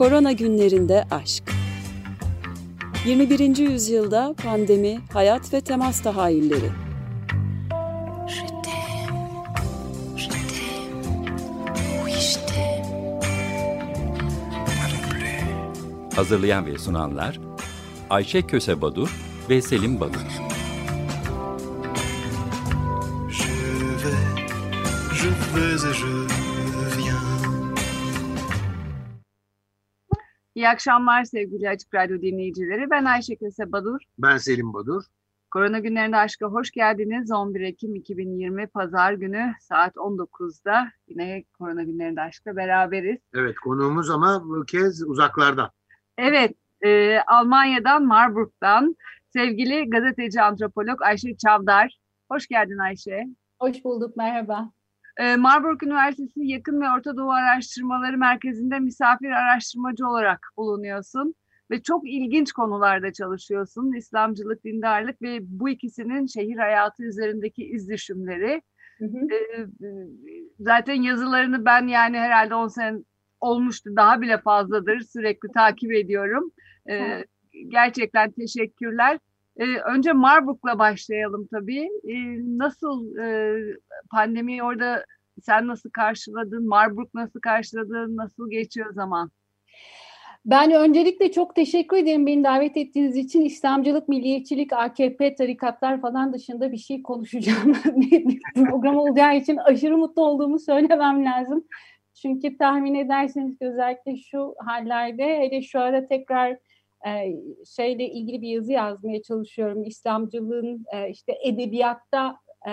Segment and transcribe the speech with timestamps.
[0.00, 1.42] Korona günlerinde aşk.
[3.06, 3.56] 21.
[3.56, 6.70] yüzyılda pandemi, hayat ve temas tahayyülleri.
[16.16, 17.40] Hazırlayan ve sunanlar
[18.10, 19.16] Ayşe Köse Badur
[19.50, 20.20] ve Selim Badur.
[23.30, 23.48] Je
[24.04, 24.14] vais,
[25.14, 26.29] je vais et je
[30.60, 32.90] İyi akşamlar sevgili Açık Radyo dinleyicileri.
[32.90, 34.00] Ben Ayşe Köse Badur.
[34.18, 35.02] Ben Selim Badur.
[35.50, 37.32] Korona günlerinde aşka hoş geldiniz.
[37.32, 43.18] 11 Ekim 2020 Pazar günü saat 19'da yine Korona günlerinde aşkla beraberiz.
[43.34, 45.70] Evet konuğumuz ama bu kez uzaklardan.
[46.18, 48.96] Evet, e, Almanya'dan Marburg'dan
[49.32, 51.98] sevgili gazeteci antropolog Ayşe Çavdar.
[52.30, 53.26] Hoş geldin Ayşe.
[53.58, 54.70] Hoş bulduk, merhaba.
[55.20, 61.34] E, Marburg Üniversitesi Yakın ve Orta Doğu Araştırmaları Merkezi'nde misafir araştırmacı olarak bulunuyorsun.
[61.70, 63.92] Ve çok ilginç konularda çalışıyorsun.
[63.92, 68.62] İslamcılık, dindarlık ve bu ikisinin şehir hayatı üzerindeki iz düşümleri.
[68.98, 69.18] Hı hı.
[69.34, 69.66] Ee,
[70.60, 72.98] zaten yazılarını ben yani herhalde 10 sene
[73.40, 76.52] olmuştu daha bile fazladır sürekli takip ediyorum.
[76.86, 77.28] Ee, Evet.
[77.68, 79.18] gerçekten teşekkürler.
[79.56, 81.88] Ee, önce Marburg'la başlayalım tabii.
[82.04, 83.56] Ee, nasıl e,
[84.10, 85.04] pandemiyi orada
[85.42, 86.68] sen nasıl karşıladın?
[86.68, 88.16] Marburg nasıl karşıladın?
[88.16, 89.30] Nasıl geçiyor zaman?
[90.46, 93.40] Ben öncelikle çok teşekkür ederim beni davet ettiğiniz için.
[93.44, 97.74] İslamcılık, milliyetçilik, AKP, tarikatlar falan dışında bir şey konuşacağım.
[97.84, 101.64] bir program olacağı için aşırı mutlu olduğumu söylemem lazım.
[102.14, 106.58] Çünkü tahmin ederseniz ki özellikle şu hallerde hele şu ara tekrar
[107.06, 107.10] e,
[107.76, 109.84] şeyle ilgili bir yazı yazmaya çalışıyorum.
[109.84, 112.36] İslamcılığın e, işte edebiyatta
[112.68, 112.70] e,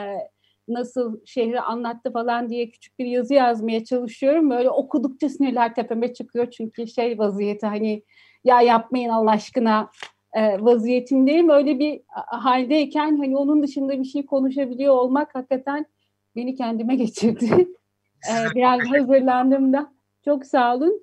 [0.67, 4.49] nasıl şehri anlattı falan diye küçük bir yazı yazmaya çalışıyorum.
[4.49, 8.03] Böyle okudukça sinirler tepeme çıkıyor çünkü şey vaziyeti hani
[8.43, 9.89] ya yapmayın Allah aşkına
[10.33, 11.49] e, vaziyetindeyim.
[11.49, 15.85] Öyle bir haldeyken hani onun dışında bir şey konuşabiliyor olmak hakikaten
[16.35, 17.67] beni kendime geçirdi.
[18.29, 19.93] E, biraz hazırlandım da.
[20.25, 21.01] Çok sağ olun.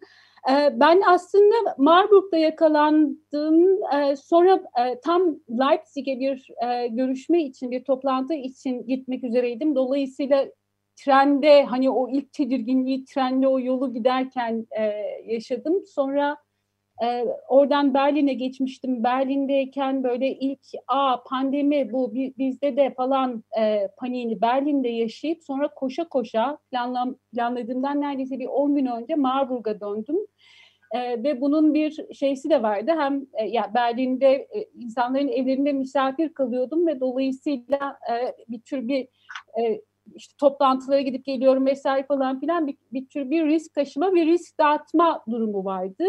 [0.51, 3.83] E, Ben aslında Marburg'da yakalandım.
[3.95, 9.75] E, Sonra e, tam Leipzig'e bir e, görüşme için, bir toplantı için gitmek üzereydim.
[9.75, 10.47] Dolayısıyla
[10.97, 14.67] trende hani o ilk tedirginliği trende o yolu giderken
[15.27, 15.83] yaşadım.
[15.87, 16.37] Sonra
[17.03, 19.05] e, oradan Berlin'e geçmiştim.
[19.05, 25.69] Berlin'deyken böyle ilk a pandemi bu bi- bizde de falan e, paniğini Berlin'de yaşayıp sonra
[25.69, 30.17] koşa koşa planlam, planladığımdan neredeyse bir 10 gün önce Marburg'a döndüm.
[30.93, 32.93] E, ve bunun bir şeysi de vardı.
[32.99, 39.09] Hem e, ya Berlin'de e, insanların evlerinde misafir kalıyordum ve dolayısıyla e, bir tür bir
[39.61, 39.81] e,
[40.15, 44.59] işte toplantılara gidip geliyorum vesaire falan filan bir, bir tür bir risk taşıma ve risk
[44.59, 46.05] dağıtma durumu vardı.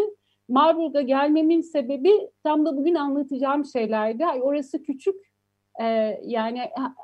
[0.48, 2.12] Marburg'a gelmemin sebebi
[2.44, 4.26] tam da bugün anlatacağım şeylerdi.
[4.26, 5.16] Orası küçük
[5.82, 5.86] e,
[6.24, 6.62] yani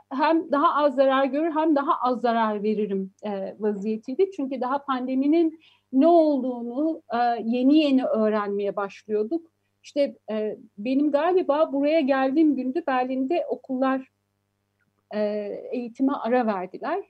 [0.09, 4.31] hem daha az zarar görür hem daha az zarar veririm e, vaziyetiydi.
[4.31, 5.59] Çünkü daha pandeminin
[5.93, 9.51] ne olduğunu e, yeni yeni öğrenmeye başlıyorduk.
[9.83, 14.07] İşte e, benim galiba buraya geldiğim günde Berlin'de okullar
[15.13, 15.19] e,
[15.71, 17.03] eğitime ara verdiler.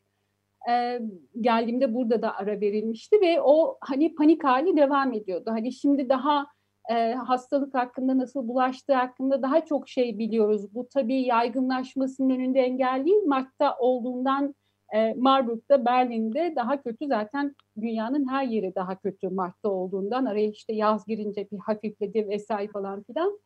[0.69, 0.99] E,
[1.41, 5.51] geldiğimde burada da ara verilmişti ve o hani panik hali devam ediyordu.
[5.51, 6.47] Hani şimdi daha
[6.91, 10.75] e, hastalık hakkında nasıl bulaştığı hakkında daha çok şey biliyoruz.
[10.75, 13.23] Bu tabii yaygınlaşmasının önünde engel değil.
[13.25, 14.55] Mart'ta olduğundan
[14.95, 20.25] e, Marburg'da, Berlin'de daha kötü zaten dünyanın her yeri daha kötü Mart'ta olduğundan.
[20.25, 23.39] Araya işte yaz girince bir hafifledi vesaire falan filan.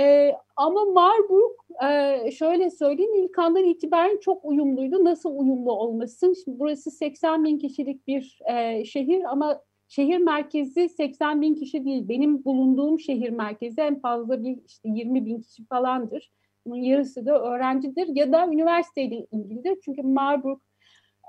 [0.00, 1.52] E, ama Marburg
[1.84, 5.04] e, şöyle söyleyeyim ilk andan itibaren çok uyumluydu.
[5.04, 6.34] Nasıl uyumlu olmasın?
[6.44, 12.08] Şimdi burası 80 bin kişilik bir e, şehir ama şehir merkezi 80 bin kişi değil.
[12.08, 16.30] Benim bulunduğum şehir merkezi en fazla bir işte 20 bin kişi falandır.
[16.66, 19.78] Bunun yarısı da öğrencidir ya da üniversiteyle ilgilidir.
[19.84, 20.58] Çünkü Marburg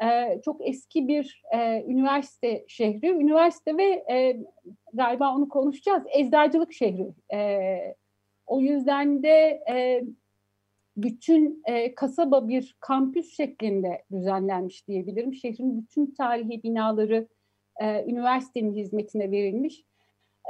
[0.03, 3.09] e, çok eski bir e, üniversite şehri.
[3.09, 4.44] Üniversite ve e,
[4.94, 6.03] galiba onu konuşacağız.
[6.13, 7.13] Eczacılık şehri.
[7.33, 7.38] E,
[8.47, 10.03] o yüzden de e,
[10.97, 15.33] bütün e, kasaba bir kampüs şeklinde düzenlenmiş diyebilirim.
[15.33, 17.27] Şehrin bütün tarihi binaları
[17.81, 19.83] e, üniversitenin hizmetine verilmiş.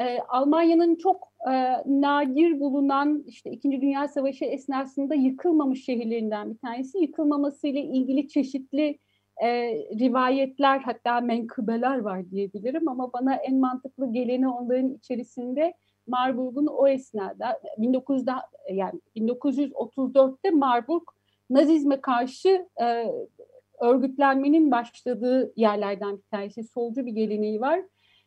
[0.01, 1.51] E, Almanya'nın çok e,
[1.85, 6.97] nadir bulunan işte İkinci Dünya Savaşı esnasında yıkılmamış şehirlerinden bir tanesi.
[6.97, 8.99] Yıkılmamasıyla ilgili çeşitli
[9.43, 9.47] e,
[9.99, 15.73] rivayetler hatta menkıbeler var diyebilirim ama bana en mantıklı geleni onların içerisinde
[16.07, 21.03] Marburg'un o esnada 1900'da yani 1934'te Marburg
[21.49, 23.05] Nazizme karşı e,
[23.81, 27.81] örgütlenmenin başladığı yerlerden bir tanesi solcu bir geleneği var.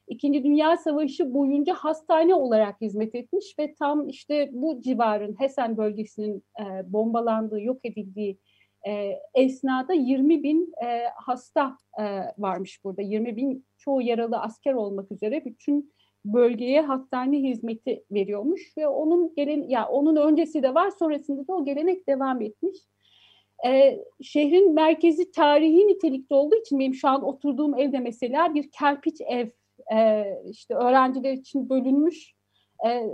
[0.08, 6.44] İkinci Dünya Savaşı boyunca hastane olarak hizmet etmiş ve tam işte bu civarın Hessen bölgesinin
[6.60, 8.38] e, bombalandığı, yok edildiği
[8.86, 12.04] e, esnada 20 bin e, hasta e,
[12.38, 13.02] varmış burada.
[13.02, 15.92] 20 bin çoğu yaralı asker olmak üzere bütün
[16.24, 21.64] bölgeye hastane hizmeti veriyormuş ve onun gelen ya onun öncesi de var sonrasında da o
[21.64, 22.76] gelenek devam etmiş.
[23.66, 29.20] Ee, şehrin merkezi tarihi nitelikte olduğu için benim şu an oturduğum evde mesela bir kerpiç
[29.20, 29.48] ev
[29.94, 32.34] e, işte öğrenciler için bölünmüş.
[32.86, 33.10] E,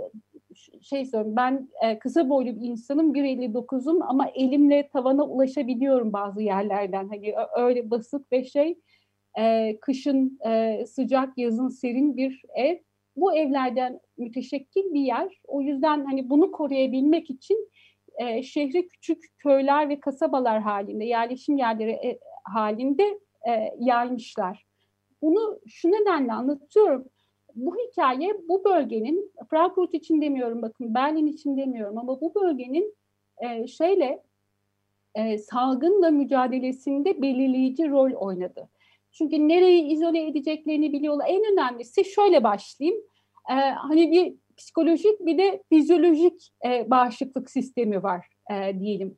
[0.81, 7.07] şey söyleyeyim ben e, kısa boylu bir insanım 1.59'um ama elimle tavana ulaşabiliyorum bazı yerlerden.
[7.07, 8.79] Hani öyle basit ve şey
[9.39, 12.77] e, kışın e, sıcak yazın serin bir ev
[13.17, 15.41] bu evlerden müteşekkil bir yer.
[15.47, 17.69] O yüzden hani bunu koruyabilmek için
[18.17, 24.65] e, şehre küçük köyler ve kasabalar halinde, yerleşim yerleri e, halinde e, yaymışlar.
[25.21, 27.05] Bunu şu nedenle anlatıyorum.
[27.55, 32.95] Bu hikaye bu bölgenin, Frankfurt için demiyorum bakın, Berlin için demiyorum ama bu bölgenin
[33.37, 34.23] e, şeyle
[35.15, 38.69] e, salgınla mücadelesinde belirleyici rol oynadı.
[39.17, 41.25] Çünkü nereyi izole edeceklerini biliyorlar.
[41.29, 43.01] En önemlisi şöyle başlayayım.
[43.49, 49.17] Ee, hani bir psikolojik bir de fizyolojik e, bağışıklık sistemi var e, diyelim.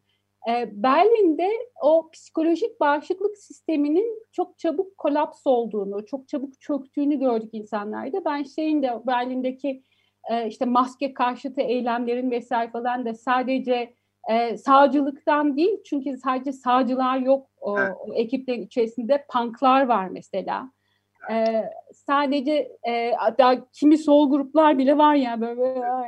[0.50, 1.50] E, Berlin'de
[1.81, 8.25] o psikolojik bağışıklık sisteminin çok çabuk kolaps olduğunu, çok çabuk çöktüğünü gördük insanlarda.
[8.25, 9.84] Ben şeyin de Berlin'deki
[10.31, 13.94] e, işte maske karşıtı eylemlerin vesaire falan da sadece
[14.30, 17.92] e, sağcılıktan değil çünkü sadece sağcılar yok o, evet.
[18.00, 20.71] o ekiplerin içerisinde punklar var mesela.
[21.31, 21.63] E,
[21.94, 25.63] sadece e, hatta kimi sol gruplar bile var ya böyle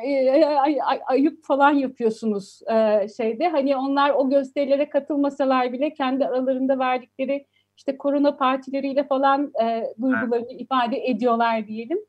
[0.06, 3.48] e, ay, ay, ayıp falan yapıyorsunuz e, şeyde.
[3.48, 7.48] Hani onlar o gösterilere katılmasalar bile kendi aralarında verdikleri
[7.78, 12.00] işte korona partileriyle falan e, duygularını ifade ediyorlar diyelim.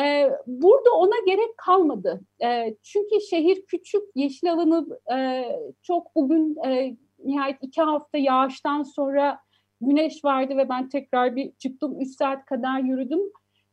[0.00, 2.20] E, burada ona gerek kalmadı.
[2.44, 4.86] E, çünkü şehir küçük, yeşil alanı
[5.18, 5.44] e,
[5.82, 9.38] çok bugün e, nihayet iki hafta yağıştan sonra
[9.80, 12.00] güneş vardı ve ben tekrar bir çıktım.
[12.00, 13.20] Üç saat kadar yürüdüm.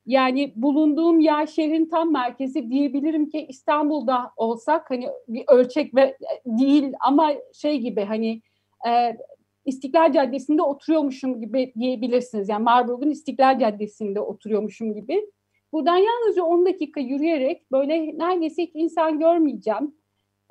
[0.05, 6.93] Yani bulunduğum yer şehrin tam merkezi diyebilirim ki İstanbul'da olsak hani bir ölçek ve değil
[6.99, 8.41] ama şey gibi hani
[8.87, 9.17] e,
[9.65, 12.49] İstiklal Caddesi'nde oturuyormuşum gibi diyebilirsiniz.
[12.49, 15.29] Yani Marburg'un İstiklal Caddesi'nde oturuyormuşum gibi.
[15.73, 19.95] Buradan yalnızca 10 dakika yürüyerek böyle neredeyse hiç insan görmeyeceğim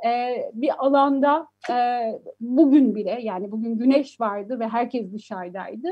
[0.06, 1.74] e, bir alanda e,
[2.40, 5.88] bugün bile yani bugün güneş vardı ve herkes dışarıdaydı.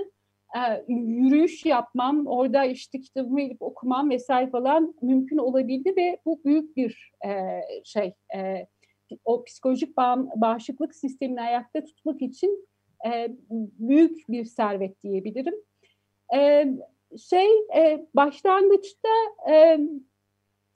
[0.56, 6.76] E, yürüyüş yapmam, orada işte kitabımı edip okumam vesaire falan mümkün olabildi ve bu büyük
[6.76, 8.67] bir e, şey e,
[9.25, 12.69] o psikolojik bağ, bağışıklık sistemini ayakta tutmak için
[13.06, 13.29] e,
[13.79, 15.55] büyük bir servet diyebilirim.
[16.35, 16.69] E,
[17.19, 17.47] şey
[17.77, 19.09] e, başlangıçta
[19.51, 19.81] e,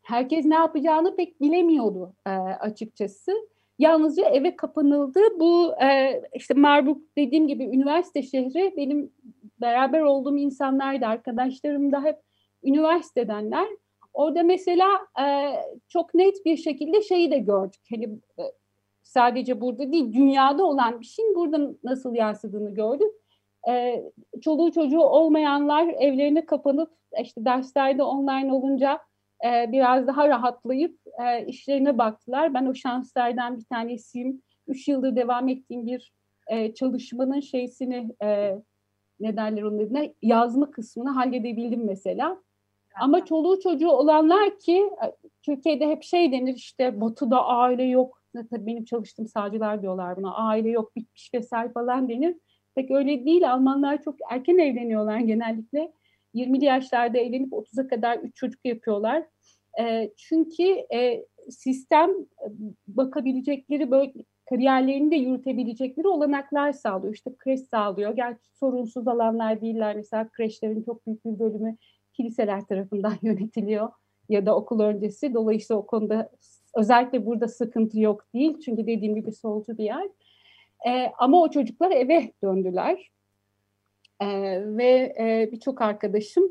[0.02, 3.32] herkes ne yapacağını pek bilemiyordu e, açıkçası.
[3.78, 5.20] Yalnızca eve kapanıldı.
[5.40, 9.12] Bu e, işte Marburg dediğim gibi üniversite şehri benim
[9.60, 12.18] beraber olduğum insanlar da arkadaşlarım da hep
[12.62, 13.68] üniversitedenler.
[14.12, 14.88] Orada mesela
[15.20, 15.54] e,
[15.88, 17.80] çok net bir şekilde şeyi de gördük.
[17.90, 18.04] Hani
[18.38, 18.42] e,
[19.02, 23.12] sadece burada değil dünyada olan bir şeyin burada nasıl yansıdığını gördük.
[23.68, 24.02] E,
[24.40, 26.90] çoluğu çocuğu olmayanlar evlerine kapanıp
[27.22, 29.00] işte derslerde online olunca
[29.44, 32.54] e, biraz daha rahatlayıp e, işlerine baktılar.
[32.54, 34.42] Ben o şanslardan bir tanesiyim.
[34.66, 36.12] Üç yıldır devam ettiğim bir
[36.46, 38.58] e, çalışmanın şeysini e,
[39.20, 42.36] ne derler onun adına yazma kısmını halledebildim mesela.
[43.00, 45.06] Ama çoluğu çocuğu olanlar ki e,
[45.42, 48.20] Türkiye'de hep şey denir işte Batı'da aile yok.
[48.50, 50.34] Tabii benim çalıştığım sağcılar diyorlar buna.
[50.34, 52.36] Aile yok bitmiş vesaire falan denir.
[52.74, 53.52] Pek öyle değil.
[53.52, 55.92] Almanlar çok erken evleniyorlar genellikle.
[56.34, 59.24] 20'li yaşlarda evlenip 30'a kadar 3 çocuk yapıyorlar.
[59.80, 60.62] E, çünkü
[60.94, 62.10] e, sistem
[62.86, 64.12] bakabilecekleri böyle
[64.50, 67.14] kariyerlerini de yürütebilecekleri olanaklar sağlıyor.
[67.14, 68.16] İşte kreş sağlıyor.
[68.16, 69.96] Gerçi sorunsuz alanlar değiller.
[69.96, 71.76] Mesela kreşlerin çok büyük bir bölümü
[72.12, 73.88] kiliseler tarafından yönetiliyor
[74.28, 75.34] ya da okul öncesi.
[75.34, 76.30] Dolayısıyla o konuda
[76.74, 78.58] özellikle burada sıkıntı yok değil.
[78.64, 80.08] Çünkü dediğim gibi solcu bir yer.
[80.86, 83.10] E, ama o çocuklar eve döndüler.
[84.20, 84.26] E,
[84.76, 86.44] ve e, birçok arkadaşım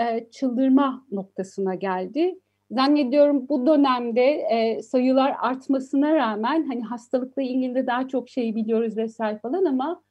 [0.00, 2.38] e, çıldırma noktasına geldi.
[2.70, 9.38] Zannediyorum bu dönemde e, sayılar artmasına rağmen hani hastalıkla ilgili daha çok şey biliyoruz vesaire
[9.38, 10.02] falan ama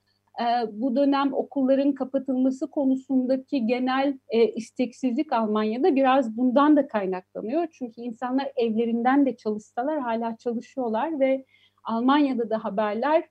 [0.41, 7.67] e, bu dönem okulların kapatılması konusundaki genel e, isteksizlik Almanya'da biraz bundan da kaynaklanıyor.
[7.71, 11.45] Çünkü insanlar evlerinden de çalışsalar hala çalışıyorlar ve
[11.83, 13.23] Almanya'da da haberler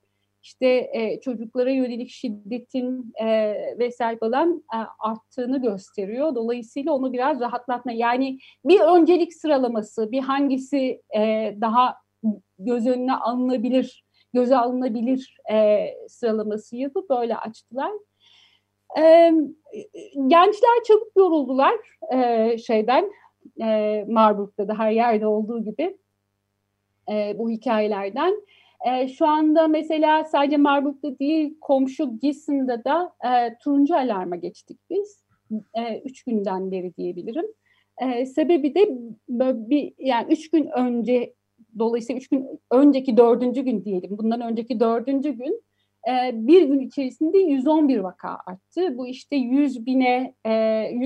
[0.43, 6.35] işte e, çocuklara yönelik şiddetin e, vesaire falan e, arttığını gösteriyor.
[6.35, 11.95] Dolayısıyla onu biraz rahatlatma yani bir öncelik sıralaması, bir hangisi e, daha
[12.59, 17.91] göz önüne alınabilir, göze alınabilir e, sıralaması yapıp böyle açtılar.
[18.97, 19.31] E,
[20.27, 21.75] gençler çabuk yoruldular
[22.13, 23.11] e, şeyden,
[23.61, 25.97] e, Marburg'da da her yerde olduğu gibi
[27.11, 28.41] e, bu hikayelerden.
[28.83, 35.23] E, şu anda mesela sadece Marburg'da değil komşu Gissen'da da e, turuncu alarma geçtik biz.
[35.73, 37.45] E, üç günden beri diyebilirim.
[38.01, 38.89] E, sebebi de
[39.69, 41.33] bir yani üç gün önce
[41.79, 44.17] dolayısıyla üç gün önceki dördüncü gün diyelim.
[44.17, 45.63] Bundan önceki dördüncü gün
[46.09, 48.97] e, bir gün içerisinde 111 vaka arttı.
[48.97, 50.51] Bu işte 100 bine e,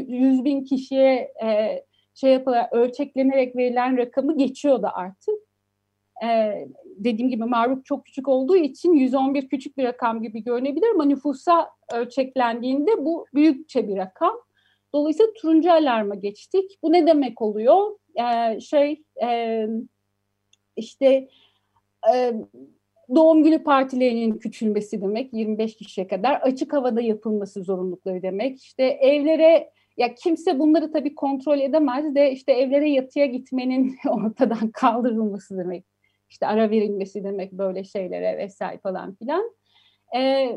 [0.07, 1.81] 100 bin kişiye e,
[2.15, 5.46] şey yapılarak ölçeklenerek verilen rakamı geçiyor da artık.
[6.25, 11.05] Ee, dediğim gibi Maruk çok küçük olduğu için 111 küçük bir rakam gibi görünebilir ama
[11.05, 14.35] nüfusa ölçeklendiğinde bu büyükçe bir rakam.
[14.93, 16.79] Dolayısıyla turuncu alarma geçtik.
[16.83, 17.99] Bu ne demek oluyor?
[18.15, 19.67] Ee, şey e,
[20.75, 21.27] işte
[22.13, 22.33] e,
[23.15, 28.63] doğum günü partilerinin küçülmesi demek 25 kişiye kadar açık havada yapılması zorunlulukları demek.
[28.63, 35.57] İşte evlere ya kimse bunları tabii kontrol edemez de işte evlere yatıya gitmenin ortadan kaldırılması
[35.57, 35.96] demek.
[36.29, 39.51] İşte ara verilmesi demek böyle şeylere vesaire falan filan.
[40.15, 40.49] E,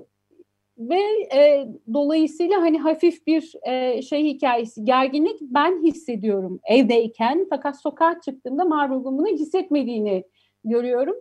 [0.79, 1.01] ve
[1.35, 7.47] e, dolayısıyla hani hafif bir e, şey hikayesi, gerginlik ben hissediyorum evdeyken.
[7.51, 10.25] Fakat sokağa çıktığımda Marburg'un bunu hissetmediğini
[10.65, 11.17] görüyorum.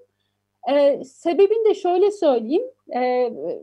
[0.72, 3.02] E, sebebini de şöyle söyleyeyim e,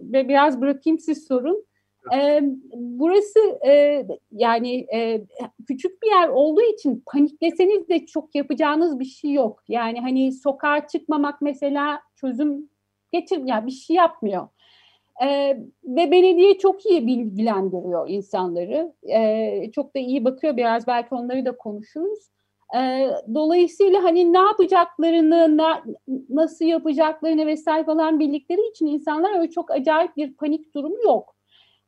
[0.03, 1.66] ve biraz bırakayım siz sorun.
[2.15, 2.41] E,
[2.75, 5.25] burası e, yani e,
[5.69, 9.63] küçük bir yer olduğu için panikleseniz de çok yapacağınız bir şey yok.
[9.69, 12.69] Yani hani sokağa çıkmamak mesela çözüm
[13.13, 14.49] getir ya yani bir şey yapmıyor.
[15.23, 15.29] E,
[15.85, 18.93] ve belediye çok iyi bilgilendiriyor insanları.
[19.03, 22.31] E, çok da iyi bakıyor biraz belki onları da konuşuruz.
[22.79, 25.83] E, dolayısıyla hani ne yapacaklarını, na,
[26.29, 31.36] nasıl yapacaklarını vesaire falan bildikleri için insanlar öyle çok acayip bir panik durumu yok.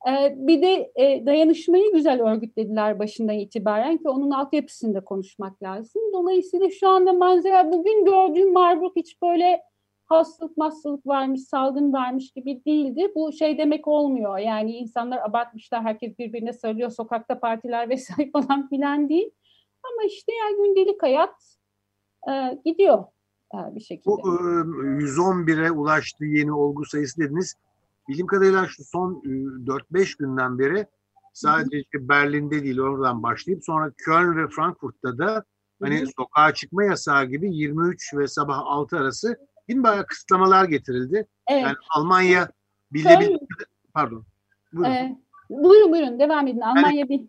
[0.08, 6.02] Ee, bir de e, dayanışmayı güzel örgütlediler başından itibaren ki onun altyapısında konuşmak lazım.
[6.12, 9.62] Dolayısıyla şu anda manzara bugün gördüğüm Marburg hiç böyle
[10.04, 13.12] hastalık hastalık varmış, salgın varmış gibi değildi.
[13.16, 14.38] Bu şey demek olmuyor.
[14.38, 19.30] Yani insanlar abartmışlar, herkes birbirine sarılıyor, sokakta partiler vesaire falan filan değil.
[19.82, 21.56] Ama işte yani gündelik hayat
[22.28, 23.04] e, gidiyor
[23.54, 24.06] e, bir şekilde.
[24.06, 24.32] Bu e,
[25.04, 27.54] 111'e ulaştığı yeni olgu sayısı dediniz.
[28.08, 30.86] Bildiğim kadarıyla şu son 4-5 e, günden beri
[31.32, 35.44] sadece işte Berlin'de değil oradan başlayıp sonra Köln ve Frankfurt'ta da
[35.82, 39.36] hani sokağa çıkma yasağı gibi 23 ve sabah 6 arası
[39.68, 41.26] bin bayağı kısıtlamalar getirildi.
[41.50, 41.62] Evet.
[41.62, 42.50] Yani Almanya
[42.92, 43.38] bildiğim
[43.94, 44.24] pardon.
[44.72, 44.92] Buyurun.
[44.92, 45.18] Ee,
[45.50, 46.60] buyurun buyurun devam edin.
[46.60, 47.20] Almanya yani, bir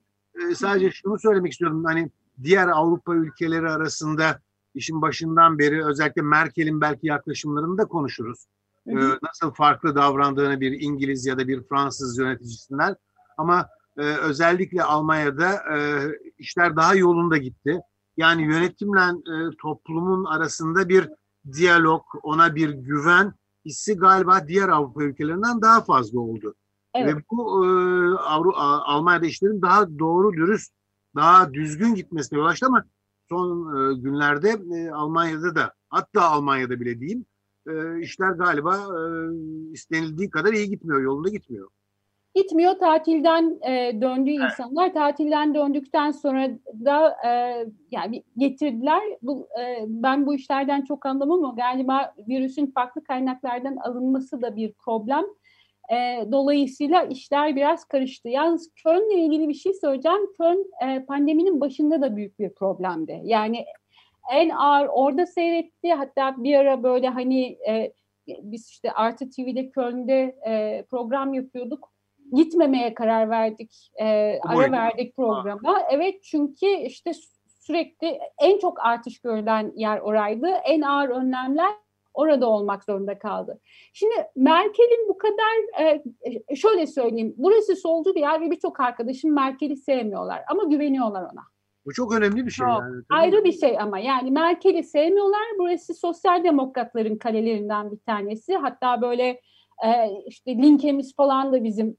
[0.52, 1.84] e, sadece şunu söylemek istiyorum.
[1.86, 2.10] Hani
[2.44, 4.40] diğer Avrupa ülkeleri arasında
[4.76, 8.46] işin başından beri özellikle Merkel'in belki yaklaşımlarını da konuşuruz.
[8.88, 12.96] Ee, nasıl farklı davrandığını bir İngiliz ya da bir Fransız yöneticisinden
[13.38, 13.68] ama
[13.98, 16.08] e, özellikle Almanya'da e,
[16.38, 17.80] işler daha yolunda gitti.
[18.18, 21.10] Yani yönetimle e, toplumun arasında bir
[21.54, 23.34] diyalog, ona bir güven
[23.66, 26.56] hissi galiba diğer Avrupa ülkelerinden daha fazla oldu.
[26.94, 27.16] Evet.
[27.16, 27.70] Ve bu e,
[28.18, 30.74] Avru Almanya'da işlerin daha doğru dürüst,
[31.16, 32.84] daha düzgün gitmesine yol açtı ama
[33.30, 37.26] son e, günlerde e, Almanya'da da hatta Almanya'da bile diyeyim
[37.70, 39.02] e, işler galiba e,
[39.74, 41.70] istenildiği kadar iyi gitmiyor, yolunda gitmiyor.
[42.36, 42.80] Gitmiyor.
[42.80, 44.52] Tatilden e, döndüğü evet.
[44.52, 46.50] insanlar tatilden döndükten sonra
[46.86, 49.02] da e, yani getirdiler.
[49.22, 54.74] Bu, e, ben bu işlerden çok anlamam ama galiba virüsün farklı kaynaklardan alınması da bir
[54.74, 55.24] problem.
[55.92, 58.30] E, dolayısıyla işler biraz karıştı.
[58.30, 60.34] Yalnız Köln'le ilgili bir şey söyleyeceğim.
[60.38, 63.22] Köln e, pandeminin başında da büyük bir problemdi.
[63.24, 63.66] Yani
[64.32, 65.94] en ağır orada seyretti.
[65.94, 67.94] Hatta bir ara böyle hani e,
[68.28, 71.92] biz işte Artı TV'de Köln'de e, program yapıyorduk.
[72.34, 73.92] Gitmemeye karar verdik.
[74.00, 75.82] E, ara verdik programa.
[75.92, 77.12] Evet çünkü işte
[77.60, 80.48] sürekli en çok artış görülen yer oraydı.
[80.48, 81.74] En ağır önlemler
[82.14, 83.60] orada olmak zorunda kaldı.
[83.94, 85.84] Şimdi Merkel'in bu kadar
[86.50, 87.34] e, şöyle söyleyeyim.
[87.38, 91.44] Burası solcu bir yer ve birçok arkadaşım Merkel'i sevmiyorlar ama güveniyorlar ona.
[91.90, 92.68] Bu çok önemli bir şey.
[92.68, 92.82] Çok.
[92.82, 95.42] Yani, Ayrı bir şey ama yani Merkel'i sevmiyorlar.
[95.60, 98.56] Burası sosyal demokratların kalelerinden bir tanesi.
[98.56, 99.42] Hatta böyle
[99.86, 101.98] e, işte linkemiz falan da bizim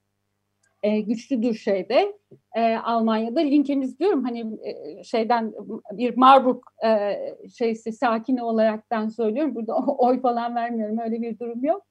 [0.83, 2.19] e, güçlüdür şeyde
[2.57, 3.41] e, Almanya'da.
[3.41, 5.53] Linkemiz diyorum hani e, şeyden
[5.93, 7.17] bir Marburg e,
[7.59, 9.55] şeysi sakini olaraktan söylüyorum.
[9.55, 11.83] Burada oy falan vermiyorum öyle bir durum yok.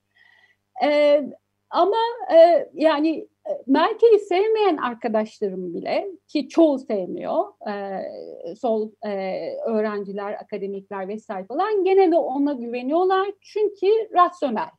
[0.84, 1.22] E,
[1.70, 1.98] ama
[2.34, 3.28] e, yani
[3.68, 9.10] Merkel'i sevmeyen arkadaşlarım bile ki çoğu sevmiyor e, sol e,
[9.66, 14.70] öğrenciler, akademikler vesaire falan gene de ona güveniyorlar çünkü rasyonel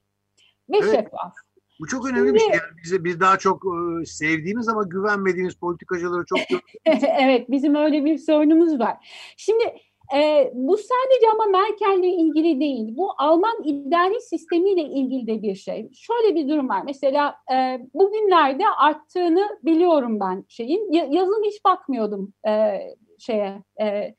[0.70, 0.90] ve Evet.
[0.94, 1.32] şeffaf.
[1.80, 2.48] Bu çok önemli bir şey.
[2.48, 6.38] Şimdi- Yani bize biz daha çok e, sevdiğimiz ama güvenmediğimiz politikacıları çok
[7.20, 8.96] evet bizim öyle bir sorunumuz var.
[9.36, 9.64] Şimdi
[10.14, 12.96] e, bu sadece ama Merkel'le ilgili değil.
[12.96, 15.90] Bu Alman idari sistemiyle ilgili de bir şey.
[15.92, 16.82] Şöyle bir durum var.
[16.84, 20.92] Mesela e, bugünlerde arttığını biliyorum ben şeyin.
[20.92, 22.80] Ya- yazın hiç bakmıyordum e,
[23.18, 24.14] şeye e,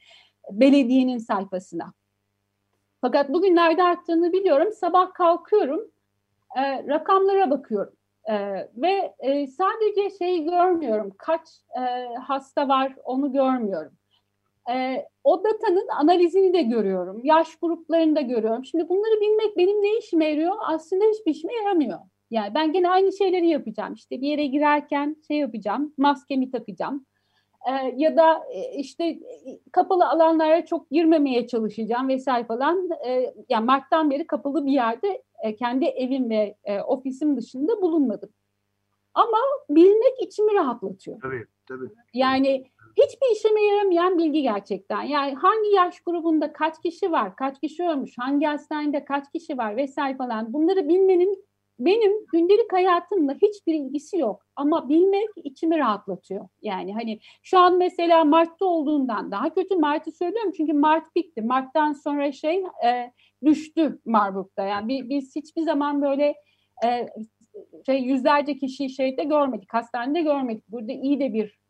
[0.52, 1.94] belediyenin sayfasına.
[3.02, 4.72] Fakat bugünlerde arttığını biliyorum.
[4.72, 5.92] Sabah kalkıyorum,
[6.58, 7.94] e, rakamlara bakıyorum.
[8.30, 11.42] Ee, ve e, sadece şeyi görmüyorum, kaç
[11.78, 13.92] e, hasta var onu görmüyorum.
[14.70, 18.66] Ee, o datanın analizini de görüyorum, yaş gruplarını da görüyorum.
[18.66, 20.56] Şimdi bunları bilmek benim ne işime yarıyor?
[20.62, 22.00] Aslında hiçbir işime yaramıyor.
[22.32, 23.94] Yani ben gene aynı şeyleri yapacağım.
[23.94, 27.06] İşte bir yere girerken şey yapacağım, maskemi takacağım.
[27.70, 29.20] Ee, ya da e, işte e,
[29.72, 32.90] kapalı alanlara çok girmemeye çalışacağım vesaire falan.
[33.08, 38.30] Ee, yani Mart'tan beri kapalı bir yerde e, kendi evim ve e, ofisim dışında bulunmadım.
[39.14, 39.38] Ama
[39.70, 41.22] bilmek içimi rahatlatıyor.
[41.22, 41.90] tabii tabii.
[42.14, 42.66] Yani
[42.98, 45.02] hiçbir işime yaramayan bilgi gerçekten.
[45.02, 49.78] Yani hangi yaş grubunda kaç kişi var, kaç kişi ölmüş, hangi hastanede kaç kişi var
[49.78, 51.46] vesaire falan bunları bilmenin
[51.80, 54.46] benim gündelik hayatımla hiçbir ilgisi yok.
[54.56, 56.48] Ama bilmek içimi rahatlatıyor.
[56.62, 61.42] Yani hani şu an mesela Mart'ta olduğundan daha kötü Mart'ı söylüyorum çünkü Mart bitti.
[61.42, 63.12] Mart'tan sonra şey e,
[63.46, 64.64] düştü Marburg'da.
[64.64, 66.36] Yani bi- biz hiçbir zaman böyle
[66.86, 67.08] e,
[67.86, 70.68] şey yüzlerce kişiyi şeyde görmedik, hastanede görmedik.
[70.68, 71.61] Burada iyi de bir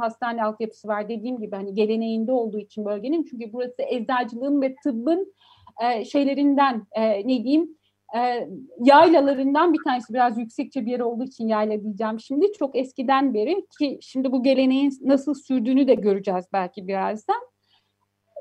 [0.00, 5.34] hastane altyapısı var dediğim gibi hani geleneğinde olduğu için bölgenin çünkü burası eczacılığın ve tıbbın
[5.82, 7.78] e, şeylerinden e, ne diyeyim
[8.16, 8.48] e,
[8.80, 13.66] yaylalarından bir tanesi biraz yüksekçe bir yer olduğu için yayla diyeceğim şimdi çok eskiden beri
[13.78, 17.40] ki şimdi bu geleneğin nasıl sürdüğünü de göreceğiz belki birazdan.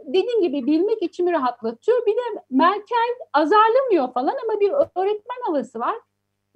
[0.06, 2.05] Dediğim gibi bilmek içimi rahatlatıyor.
[2.05, 5.96] Bir de Merkel azarlamıyor falan ama bir öğretmen havası var.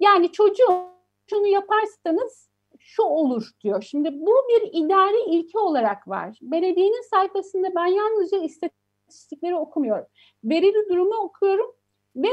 [0.00, 0.86] Yani çocuğum
[1.30, 2.50] şunu yaparsanız
[2.86, 3.82] şu olur diyor.
[3.82, 6.38] Şimdi bu bir idari ilke olarak var.
[6.42, 10.06] Belediyenin sayfasında ben yalnızca istatistikleri okumuyorum.
[10.44, 11.72] Verili durumu okuyorum
[12.16, 12.28] ve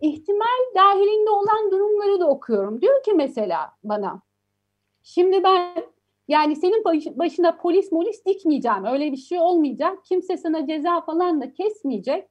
[0.00, 2.80] ihtimal dahilinde olan durumları da okuyorum.
[2.80, 4.22] Diyor ki mesela bana
[5.02, 5.84] şimdi ben
[6.28, 8.84] yani senin baş- başına polis molis dikmeyeceğim.
[8.84, 10.04] Öyle bir şey olmayacak.
[10.04, 12.28] Kimse sana ceza falan da kesmeyecek.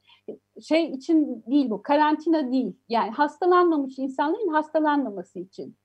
[0.62, 1.82] Şey için değil bu.
[1.82, 2.74] Karantina değil.
[2.90, 5.76] Yani hastalanmamış insanların hastalanmaması için.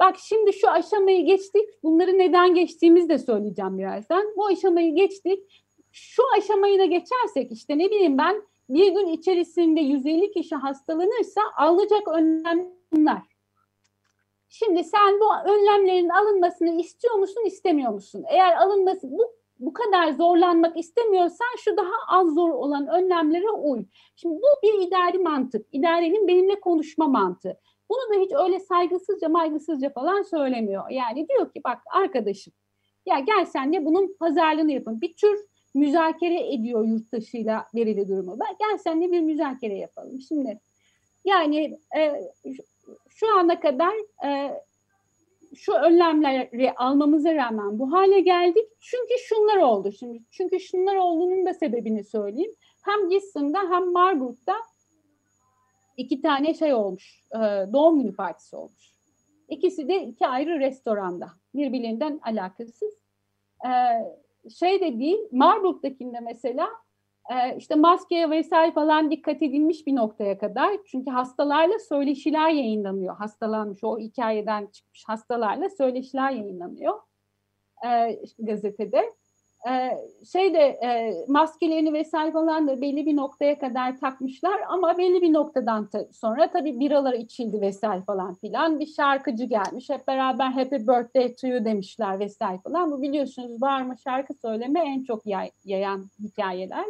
[0.00, 1.82] Bak şimdi şu aşamayı geçtik.
[1.82, 4.24] Bunları neden geçtiğimizi de söyleyeceğim birazdan.
[4.36, 5.64] Bu aşamayı geçtik.
[5.92, 12.08] Şu aşamayı da geçersek işte ne bileyim ben bir gün içerisinde 150 kişi hastalanırsa alınacak
[12.08, 13.22] önlemler.
[14.48, 18.24] Şimdi sen bu önlemlerin alınmasını istiyor musun, istemiyor musun?
[18.28, 23.84] Eğer alınması bu bu kadar zorlanmak istemiyorsan şu daha az zor olan önlemlere uy.
[24.16, 25.66] Şimdi bu bir idari mantık.
[25.72, 27.60] İdarenin benimle konuşma mantığı.
[27.94, 30.90] Bunu da hiç öyle saygısızca maygısızca falan söylemiyor.
[30.90, 32.52] Yani diyor ki bak arkadaşım
[33.06, 35.00] ya gel senle bunun pazarlığını yapın.
[35.00, 35.38] Bir tür
[35.74, 38.38] müzakere ediyor yurttaşıyla verili durumu.
[38.40, 40.20] Ben gel senle bir müzakere yapalım.
[40.20, 40.60] Şimdi
[41.24, 42.12] yani e,
[43.08, 43.94] şu ana kadar
[44.26, 44.60] e,
[45.56, 48.68] şu önlemleri almamıza rağmen bu hale geldik.
[48.80, 50.22] Çünkü şunlar oldu şimdi.
[50.30, 52.52] Çünkü şunlar olduğunun da sebebini söyleyeyim.
[52.84, 54.54] Hem Gissen'da hem Marburg'da
[55.96, 57.24] iki tane şey olmuş.
[57.34, 57.38] e,
[57.72, 58.94] doğum günü partisi olmuş.
[59.48, 61.28] İkisi de iki ayrı restoranda.
[61.54, 62.94] Birbirlerinden alakasız.
[63.64, 63.70] E,
[64.50, 66.68] şey de değil, Marburg'dakinde mesela
[67.30, 70.70] e, işte maskeye vesaire falan dikkat edilmiş bir noktaya kadar.
[70.86, 73.16] Çünkü hastalarla söyleşiler yayınlanıyor.
[73.16, 76.94] Hastalanmış o hikayeden çıkmış hastalarla söyleşiler yayınlanıyor
[78.38, 79.12] gazetede.
[79.68, 79.98] E,
[80.32, 85.32] şey de e, maskelerini vesaire falan da belli bir noktaya kadar takmışlar ama belli bir
[85.32, 88.80] noktadan ta- sonra tabii biralar içildi vesaire falan filan.
[88.80, 92.90] Bir şarkıcı gelmiş hep beraber Happy Birthday to you demişler vesaire falan.
[92.92, 96.84] Bu biliyorsunuz bağırma şarkı söyleme en çok yay- yayan hikayeler.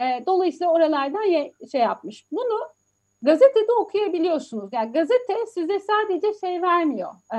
[0.00, 1.22] E, dolayısıyla oralardan
[1.72, 2.26] şey yapmış.
[2.32, 2.60] Bunu
[3.22, 4.68] gazetede okuyabiliyorsunuz.
[4.72, 7.12] Yani gazete size sadece şey vermiyor.
[7.34, 7.38] E,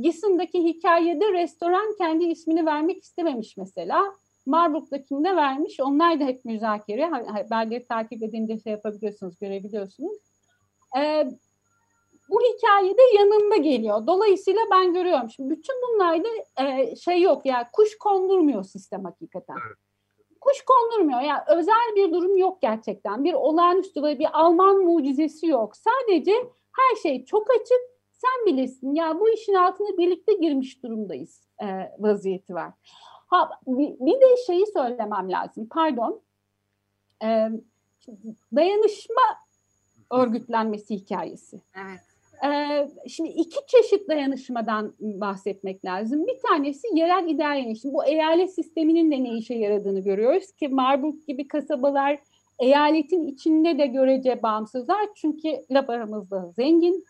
[0.00, 4.14] Gissen'daki hikayede restoran kendi ismini vermek istememiş mesela.
[4.46, 5.80] Marburg'dakinde vermiş.
[5.80, 7.06] Onlar da hep müzakere.
[7.06, 10.16] Haberleri takip edince şey yapabiliyorsunuz, görebiliyorsunuz.
[10.98, 11.26] Ee,
[12.30, 14.06] bu hikayede yanında geliyor.
[14.06, 15.30] Dolayısıyla ben görüyorum.
[15.30, 16.28] Şimdi bütün bunlarda
[16.60, 17.46] e, şey yok.
[17.46, 19.56] Yani kuş kondurmuyor sistem hakikaten.
[20.40, 21.20] Kuş kondurmuyor.
[21.20, 23.24] Yani özel bir durum yok gerçekten.
[23.24, 25.76] Bir olağanüstü böyle bir Alman mucizesi yok.
[25.76, 26.32] Sadece
[26.72, 27.99] Her şey çok açık.
[28.22, 31.66] Sen bilirsin ya bu işin altına birlikte girmiş durumdayız e,
[31.98, 32.72] vaziyeti var.
[33.26, 35.68] Ha, bir, de şeyi söylemem lazım.
[35.70, 36.20] Pardon.
[37.22, 37.48] E,
[38.56, 39.22] dayanışma
[40.10, 41.60] örgütlenmesi hikayesi.
[41.76, 42.00] Evet.
[42.44, 46.26] Ee, şimdi iki çeşit dayanışmadan bahsetmek lazım.
[46.26, 51.14] Bir tanesi yerel idare Şimdi bu eyalet sisteminin de ne işe yaradığını görüyoruz ki Marburg
[51.26, 52.18] gibi kasabalar
[52.58, 55.08] eyaletin içinde de görece bağımsızlar.
[55.14, 57.04] Çünkü laf aramızda zengin.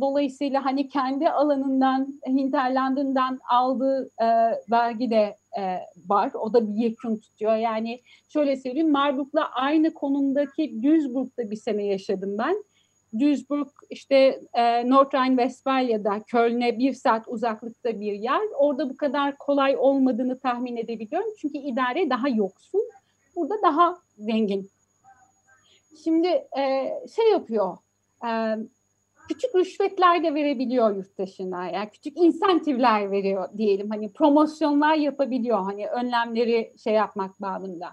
[0.00, 4.26] Dolayısıyla hani kendi alanından, Hinterland'ından aldığı e,
[4.70, 6.32] vergi de e, var.
[6.34, 7.56] O da bir yekun tutuyor.
[7.56, 12.54] Yani şöyle söyleyeyim Marburg'la aynı konumdaki Duisburg'da bir sene yaşadım ben
[13.18, 18.40] Duisburg işte e, North Rhine-Westfalia'da Köln'e bir saat uzaklıkta bir yer.
[18.58, 21.30] Orada bu kadar kolay olmadığını tahmin edebiliyorum.
[21.38, 22.80] Çünkü idare daha yoksul.
[23.36, 24.70] Burada daha zengin.
[26.04, 26.28] Şimdi
[26.58, 27.76] e, şey yapıyor.
[28.26, 28.56] E,
[29.28, 31.68] küçük rüşvetler de verebiliyor yurttaşına.
[31.68, 33.90] Yani küçük insentifler veriyor diyelim.
[33.90, 35.58] Hani promosyonlar yapabiliyor.
[35.58, 37.90] Hani önlemleri şey yapmak bağında.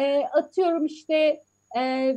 [0.00, 1.42] E, atıyorum işte
[1.76, 2.16] e,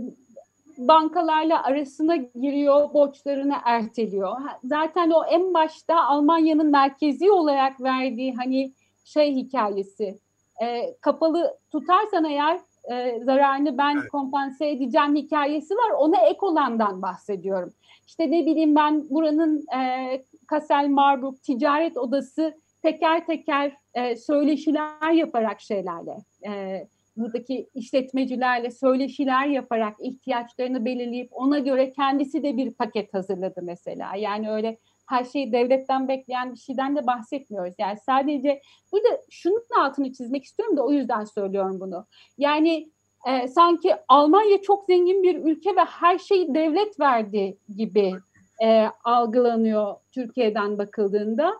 [0.78, 4.38] bankalarla arasına giriyor, borçlarını erteliyor.
[4.64, 8.72] Zaten o en başta Almanya'nın merkezi olarak verdiği hani
[9.06, 10.18] şey hikayesi,
[10.62, 12.60] e, kapalı tutarsan eğer
[12.92, 14.10] e, zararını ben evet.
[14.10, 15.92] kompanse edeceğim hikayesi var.
[15.98, 17.74] Ona ek olandan bahsediyorum.
[18.08, 25.62] İşte ne bileyim ben buranın e, Kassel Marburg Ticaret Odası teker teker e, söyleşiler yaparak
[25.62, 26.18] şeylerle
[26.48, 26.84] e,
[27.18, 34.16] buradaki işletmecilerle söyleşiler yaparak ihtiyaçlarını belirleyip ona göre kendisi de bir paket hazırladı mesela.
[34.16, 34.78] Yani öyle
[35.10, 37.74] her şeyi devletten bekleyen bir şeyden de bahsetmiyoruz.
[37.78, 42.06] Yani sadece burada şunun altını çizmek istiyorum da o yüzden söylüyorum bunu.
[42.38, 42.92] Yani
[43.28, 48.14] e, sanki Almanya çok zengin bir ülke ve her şeyi devlet verdi gibi
[48.64, 51.54] e, algılanıyor Türkiye'den bakıldığında.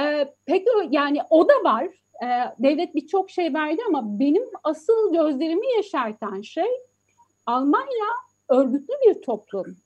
[0.00, 1.84] E, peki yani o da var
[2.22, 2.26] e,
[2.58, 6.68] devlet birçok şey verdi ama benim asıl gözlerimi yaşartan şey
[7.46, 8.08] Almanya
[8.48, 9.76] örgütlü bir toplum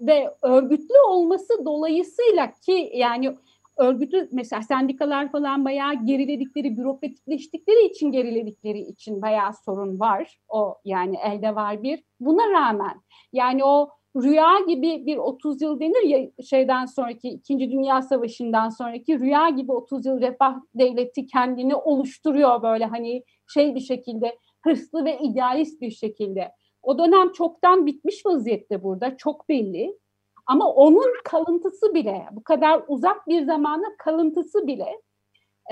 [0.00, 3.36] ve örgütlü olması dolayısıyla ki yani
[3.82, 10.38] örgütlü mesela sendikalar falan bayağı geriledikleri, bürokratikleştikleri için geriledikleri için bayağı sorun var.
[10.48, 12.02] O yani elde var bir.
[12.20, 13.00] Buna rağmen
[13.32, 17.58] yani o rüya gibi bir 30 yıl denir ya şeyden sonraki 2.
[17.58, 23.22] Dünya Savaşı'ndan sonraki rüya gibi 30 yıl refah devleti kendini oluşturuyor böyle hani
[23.54, 26.52] şey bir şekilde hırslı ve idealist bir şekilde.
[26.82, 29.98] O dönem çoktan bitmiş vaziyette burada çok belli.
[30.46, 35.00] Ama onun kalıntısı bile bu kadar uzak bir zamanda kalıntısı bile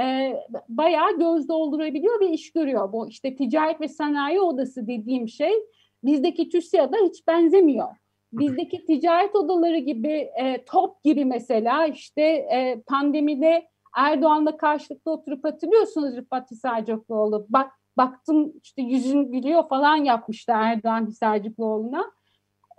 [0.00, 0.34] e,
[0.68, 2.92] bayağı göz doldurabiliyor ve iş görüyor.
[2.92, 5.52] Bu işte ticaret ve sanayi odası dediğim şey
[6.04, 7.88] bizdeki TÜSİAD'a hiç benzemiyor
[8.32, 16.16] bizdeki ticaret odaları gibi e, top gibi mesela işte e, pandemide Erdoğan'la karşılıklı oturup hatırlıyorsunuz
[16.16, 17.46] Rıfat Hisarcıklıoğlu.
[17.48, 22.12] Bak baktım işte yüzün gülüyor falan yapmıştı Erdoğan Hisarcıklıoğlu'na.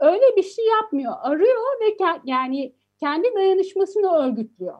[0.02, 1.14] Öyle bir şey yapmıyor.
[1.22, 4.78] Arıyor ve yani kendi dayanışmasını örgütlüyor.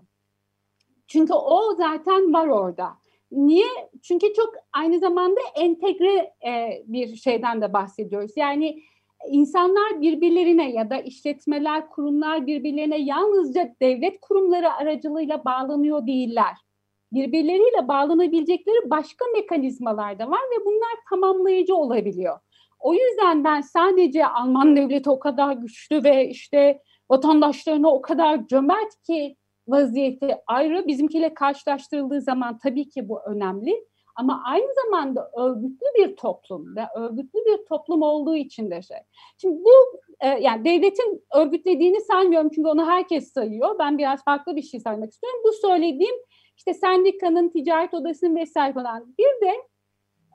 [1.08, 2.90] Çünkü o zaten var orada.
[3.32, 3.68] Niye?
[4.04, 8.32] Çünkü çok aynı zamanda entegre e, bir şeyden de bahsediyoruz.
[8.36, 8.84] Yani
[9.30, 16.56] insanlar birbirlerine ya da işletmeler, kurumlar birbirlerine yalnızca devlet kurumları aracılığıyla bağlanıyor değiller.
[17.14, 22.40] Birbirleriyle bağlanabilecekleri başka mekanizmalar da var ve bunlar tamamlayıcı olabiliyor.
[22.82, 29.02] O yüzden ben sadece Alman devleti o kadar güçlü ve işte vatandaşlarına o kadar cömert
[29.08, 29.36] ki
[29.68, 33.86] vaziyeti ayrı bizimkiyle karşılaştırıldığı zaman tabii ki bu önemli.
[34.16, 38.98] Ama aynı zamanda örgütlü bir toplum ve örgütlü bir toplum olduğu için de şey.
[39.38, 43.80] Şimdi bu e, yani devletin örgütlediğini saymıyorum çünkü onu herkes sayıyor.
[43.80, 45.40] Ben biraz farklı bir şey saymak istiyorum.
[45.44, 46.16] Bu söylediğim
[46.58, 49.16] işte sendikanın, ticaret odasının vesaire falan.
[49.20, 49.54] Bir de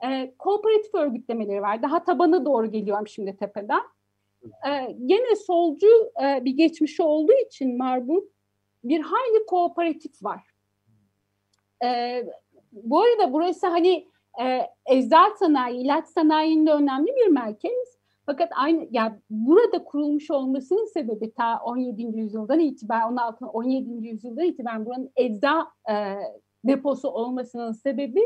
[0.03, 1.81] e, kooperatif örgütlemeleri var.
[1.81, 3.81] Daha tabana doğru geliyorum şimdi tepeden.
[4.43, 5.87] E, gene solcu
[6.23, 8.23] e, bir geçmişi olduğu için Marburg
[8.83, 10.43] bir hayli kooperatif var.
[11.85, 12.23] E,
[12.71, 14.07] bu arada burası hani
[14.43, 17.97] e, eczat sanayi, ilaç sanayinde önemli bir merkez.
[18.25, 22.01] Fakat aynı yani burada kurulmuş olmasının sebebi ta 17.
[22.19, 24.07] yüzyıldan itibaren 16 17.
[24.07, 26.15] yüzyıldan itibaren buranın ecza e,
[26.65, 28.21] deposu olmasının sebebi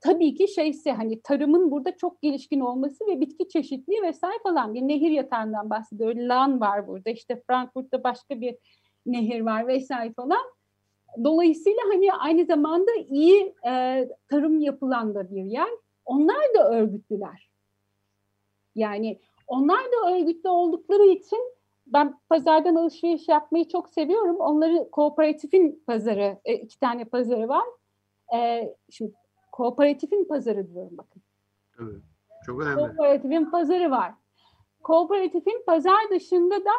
[0.00, 4.82] tabii ki şeyse hani tarımın burada çok gelişkin olması ve bitki çeşitliliği vesaire falan bir
[4.82, 6.14] nehir yatağından bahsediyor.
[6.14, 8.56] Lan var burada işte Frankfurt'ta başka bir
[9.06, 10.42] nehir var vesaire falan.
[11.24, 15.68] Dolayısıyla hani aynı zamanda iyi e, tarım yapılan da bir yer.
[16.04, 17.50] Onlar da örgütlüler.
[18.74, 24.36] Yani onlar da örgütlü oldukları için ben pazardan alışveriş yapmayı çok seviyorum.
[24.36, 27.64] Onları kooperatifin pazarı, e, iki tane pazarı var.
[28.36, 29.12] E, şimdi
[29.56, 31.22] kooperatifin pazarı diyorum bakın.
[31.76, 32.00] Tabii.
[32.46, 32.76] Çok önemli.
[32.76, 34.12] Kooperatifin pazarı var.
[34.82, 36.70] Kooperatifin pazar dışında da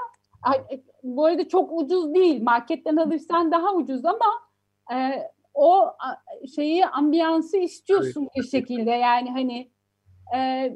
[0.43, 2.43] ay, e, bu arada çok ucuz değil.
[2.43, 4.25] Marketten alırsan daha ucuz ama
[4.93, 5.93] e, o
[6.55, 8.91] şeyi ambiyansı istiyorsun bir şekilde.
[8.91, 9.71] Yani hani
[10.35, 10.71] e,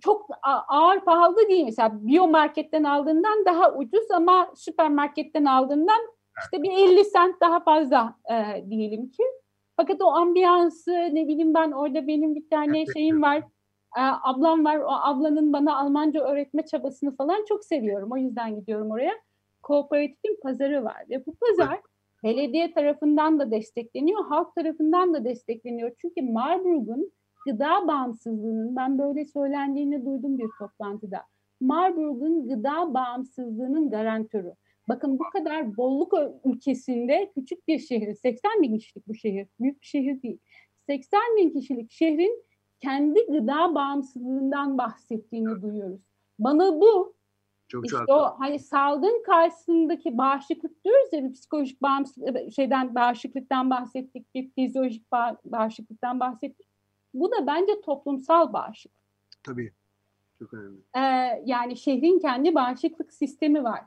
[0.00, 0.26] çok
[0.68, 1.64] ağır pahalı değil.
[1.64, 6.00] Mesela biyomarketten aldığından daha ucuz ama süpermarketten aldığından
[6.44, 9.22] işte bir 50 sent daha fazla e, diyelim ki.
[9.80, 13.38] Fakat o ambiyansı ne bileyim ben orada benim bir tane şeyim var.
[13.96, 14.76] e, ablam var.
[14.76, 18.12] O ablanın bana Almanca öğretme çabasını falan çok seviyorum.
[18.12, 19.12] O yüzden gidiyorum oraya.
[19.62, 21.80] Kooperatifin pazarı var ve bu pazar
[22.24, 25.90] belediye tarafından da destekleniyor, halk tarafından da destekleniyor.
[26.00, 27.12] Çünkü Marburg'un
[27.46, 31.22] gıda bağımsızlığının ben böyle söylendiğini duydum bir toplantıda.
[31.60, 34.52] Marburg'un gıda bağımsızlığının garantörü.
[34.90, 39.86] Bakın bu kadar bolluk ülkesinde küçük bir şehir, 80 bin kişilik bu şehir, büyük bir
[39.86, 40.38] şehir değil.
[40.86, 42.44] 80 bin kişilik şehrin
[42.80, 46.00] kendi gıda bağımsızlığından bahsettiğini duyuyoruz.
[46.38, 47.14] Bana bu
[47.68, 48.08] Çok işte çok.
[48.08, 55.36] o hani salgın karşısındaki bağışıklık diyoruz ya psikolojik bağımsızlık şeyden bağışıklıktan bahsettik, bir fizyolojik ba-
[55.44, 56.68] bağışıklıktan bahsettik.
[57.14, 59.00] Bu da bence toplumsal bağışıklık.
[59.42, 59.72] Tabii.
[60.38, 60.78] Çok önemli.
[60.96, 61.00] Ee,
[61.46, 63.80] yani şehrin kendi bağışıklık sistemi var.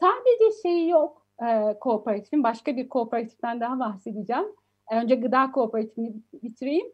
[0.00, 2.42] Sadece şey yok e, kooperatifin.
[2.42, 4.46] Başka bir kooperatiften daha bahsedeceğim.
[4.92, 6.92] Önce gıda kooperatifini bitireyim.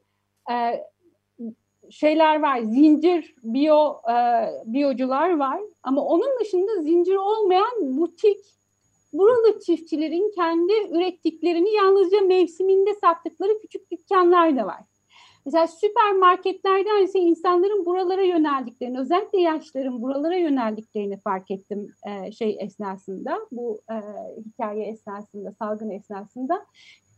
[0.51, 0.85] Ee,
[1.90, 2.59] şeyler var.
[2.61, 4.16] Zincir biyo e,
[4.64, 5.61] biyocular var.
[5.83, 8.38] Ama onun dışında zincir olmayan butik
[9.12, 14.81] buralı çiftçilerin kendi ürettiklerini yalnızca mevsiminde sattıkları küçük dükkanlar da var.
[15.46, 23.38] Mesela süpermarketlerden ise insanların buralara yöneldiklerini, özellikle yaşların buralara yöneldiklerini fark ettim e, şey esnasında,
[23.52, 23.96] bu e,
[24.44, 26.66] hikaye esnasında, salgın esnasında.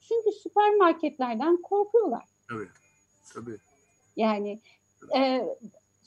[0.01, 2.25] Çünkü süpermarketlerden korkuyorlar.
[2.51, 2.69] Tabii.
[3.35, 3.57] Tabii.
[4.17, 4.59] Yani
[5.17, 5.49] e,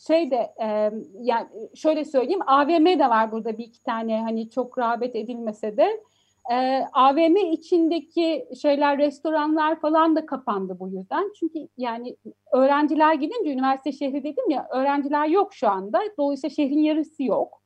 [0.08, 4.78] şey de e, yani şöyle söyleyeyim AVM de var burada bir iki tane hani çok
[4.78, 6.04] rağbet edilmese de
[6.52, 11.32] e, AVM içindeki şeyler restoranlar falan da kapandı bu yüzden.
[11.40, 12.18] Çünkü yani
[12.54, 16.02] öğrenciler gidince üniversite şehri dedim ya öğrenciler yok şu anda.
[16.18, 17.62] Dolayısıyla şehrin yarısı yok.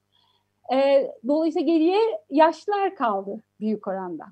[0.74, 4.26] E, dolayısıyla geriye yaşlılar kaldı büyük oranda.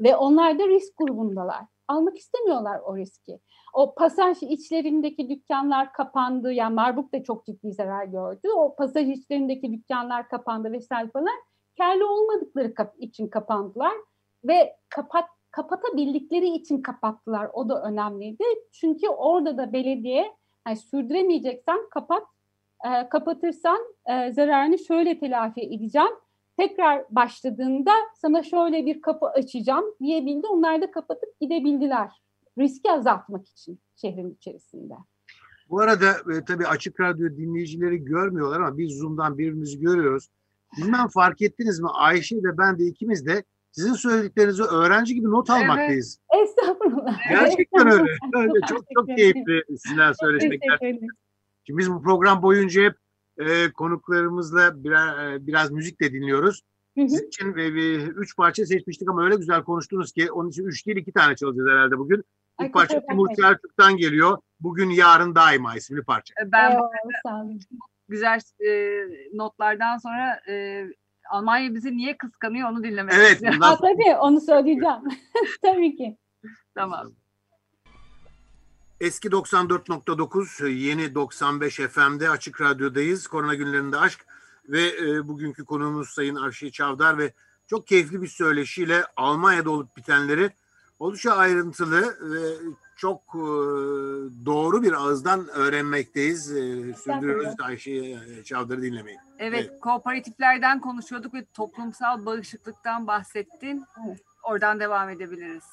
[0.00, 1.64] Ve onlar da risk grubundalar.
[1.88, 3.38] Almak istemiyorlar o riski.
[3.74, 6.52] O pasaj içlerindeki dükkanlar kapandı.
[6.52, 8.48] Yani Marbuk da çok ciddi zarar gördü.
[8.56, 11.34] O pasaj içlerindeki dükkanlar kapandı vesaire falan.
[11.78, 13.92] Kârlı olmadıkları kap için kapandılar.
[14.44, 17.50] Ve kapat kapatabildikleri için kapattılar.
[17.52, 18.44] O da önemliydi.
[18.72, 20.32] Çünkü orada da belediye
[20.66, 22.22] yani sürdüremeyeceksen kapat.
[22.84, 26.12] E, kapatırsan e, zararını şöyle telafi edeceğim.
[26.56, 30.46] Tekrar başladığında sana şöyle bir kapı açacağım diyebildi.
[30.46, 32.10] Onlar da kapatıp gidebildiler
[32.58, 34.94] riski azaltmak için şehrin içerisinde.
[35.70, 40.28] Bu arada e, tabii Açık Radyo dinleyicileri görmüyorlar ama biz Zoom'dan birbirimizi görüyoruz.
[40.76, 45.50] Bilmem fark ettiniz mi Ayşe ve ben de ikimiz de sizin söylediklerinizi öğrenci gibi not
[45.50, 45.62] Evet.
[45.62, 46.18] almaktayız.
[46.42, 47.18] Estağfurullah.
[47.28, 48.10] Gerçekten öyle.
[48.36, 48.52] öyle.
[48.68, 50.62] Çok çok keyifli sizler söyleşmek.
[51.66, 52.94] Şimdi biz bu program boyunca hep
[53.38, 56.62] e, konuklarımızla biraz, e, biraz müzik de dinliyoruz.
[56.98, 60.86] Sizin için e, bir- üç parça seçmiştik ama öyle güzel konuştunuz ki onun için üç
[60.86, 62.24] değil iki tane çalacağız herhalde bugün.
[62.58, 63.28] Ay, İlk parça kusura Timur.
[63.36, 64.38] Selçuk'tan geliyor.
[64.60, 66.34] Bugün Yarın Daima isimli parça.
[66.46, 66.88] E, Ben Eyvallah,
[67.26, 67.60] sağ olun.
[68.08, 69.00] Güzel e,
[69.34, 70.86] notlardan sonra e,
[71.30, 73.32] Almanya bizi niye kıskanıyor onu dinlemek Evet.
[73.32, 73.58] istiyorum.
[73.60, 75.00] bundan Aa, tabii onu söyleyeceğim.
[75.62, 76.16] tabii ki.
[76.74, 77.12] Tamam.
[79.00, 83.26] Eski 94.9, yeni 95 FM'de Açık Radyo'dayız.
[83.26, 84.26] Korona günlerinde aşk
[84.68, 87.32] ve e, bugünkü konuğumuz Sayın Arşi Çavdar ve
[87.66, 90.50] çok keyifli bir söyleşiyle Almanya'da olup bitenleri
[90.98, 92.40] oldukça ayrıntılı ve
[92.96, 93.46] çok e,
[94.46, 96.52] doğru bir ağızdan öğrenmekteyiz.
[96.52, 99.16] E, sürdürüyoruz Ayşe e, Çavdar'ı dinlemeyi.
[99.38, 103.84] Evet, kooperatiflerden konuşuyorduk ve toplumsal bağışıklıktan bahsettin.
[104.06, 104.20] Evet.
[104.44, 105.64] Oradan devam edebiliriz.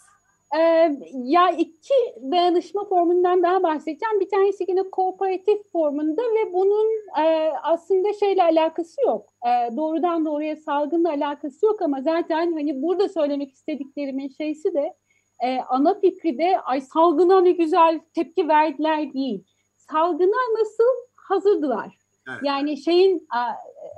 [0.60, 0.92] Ee,
[1.24, 1.94] ya iki
[2.32, 4.20] dayanışma formundan daha bahsedeceğim.
[4.20, 6.88] Bir tanesi yine kooperatif formunda ve bunun
[7.24, 9.26] e, aslında şeyle alakası yok.
[9.46, 14.94] E, doğrudan doğruya salgınla alakası yok ama zaten hani burada söylemek istediklerimin şeysi de
[15.44, 19.44] e, ana fikri de ay salgına ne güzel tepki verdiler değil.
[19.76, 21.98] Salgına nasıl hazırdılar?
[22.30, 22.40] Evet.
[22.44, 23.28] Yani şeyin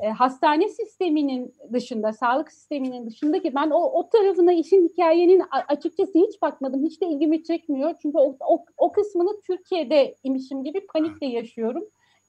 [0.03, 6.41] e, hastane sisteminin dışında, sağlık sisteminin dışındaki ben o, o tarafına işin hikayenin açıkçası hiç
[6.41, 6.83] bakmadım.
[6.83, 7.95] Hiç de ilgimi çekmiyor.
[8.01, 11.83] Çünkü o, o, o kısmını Türkiye'de imişim gibi panikle yaşıyorum.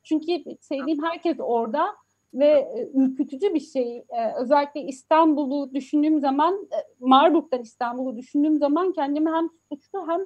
[0.05, 1.87] Çünkü sevdiğim herkes orada
[2.35, 3.97] ve e, ürkütücü bir şey.
[3.99, 10.21] E, özellikle İstanbul'u düşündüğüm zaman, e, Marburg'dan İstanbul'u düşündüğüm zaman kendimi hem suçlu hem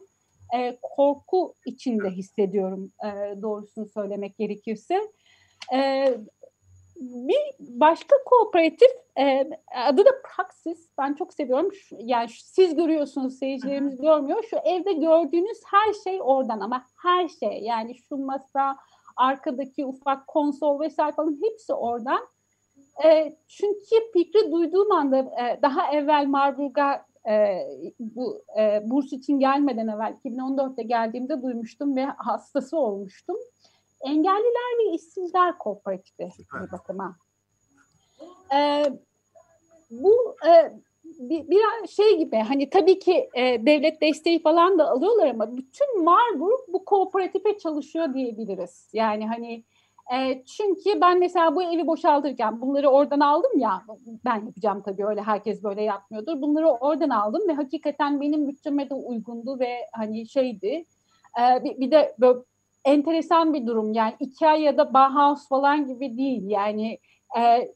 [0.83, 2.91] korku içinde hissediyorum
[3.43, 5.01] doğrusunu söylemek gerekirse.
[7.01, 8.89] Bir başka kooperatif
[9.87, 10.89] adı da Praxis.
[10.99, 11.71] Ben çok seviyorum.
[11.99, 14.45] Yani siz görüyorsunuz, seyircilerimiz görmüyor.
[14.51, 17.63] Şu evde gördüğünüz her şey oradan ama her şey.
[17.63, 18.77] Yani şu masa,
[19.19, 22.29] arkadaki ufak konsol vesaire falan hepsi oradan.
[23.05, 27.67] E, çünkü fikri duyduğum anda e, daha evvel Marburg'a e,
[28.01, 33.37] bu e, burs için gelmeden evvel 2014'te geldiğimde duymuştum ve hastası olmuştum.
[34.01, 37.17] Engelliler ve işsizler kooperatifi bir bakıma.
[38.55, 38.85] E,
[39.91, 40.73] bu e,
[41.19, 46.05] bir, bir şey gibi hani tabii ki e, devlet desteği falan da alıyorlar ama bütün
[46.05, 48.91] Marburg bu kooperatife çalışıyor diyebiliriz.
[48.93, 49.65] Yani hani
[50.15, 53.83] e, çünkü ben mesela bu evi boşaltırken bunları oradan aldım ya
[54.25, 56.43] ben yapacağım tabii öyle herkes böyle yapmıyordur.
[56.43, 60.85] Bunları oradan aldım ve hakikaten benim bütçeme de uygundu ve hani şeydi.
[61.41, 62.39] E, bir, bir de böyle
[62.85, 66.99] enteresan bir durum yani Ikea ya da Bauhaus falan gibi değil yani
[67.39, 67.73] e,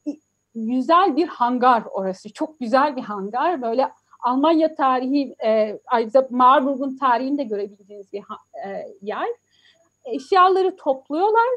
[0.55, 3.91] güzel bir hangar orası çok güzel bir hangar böyle
[4.23, 8.23] Almanya tarihi e, ayrıca Marburg'un tarihini de görebileceğiniz bir
[8.67, 9.29] e, yer
[10.05, 11.49] eşyaları topluyorlar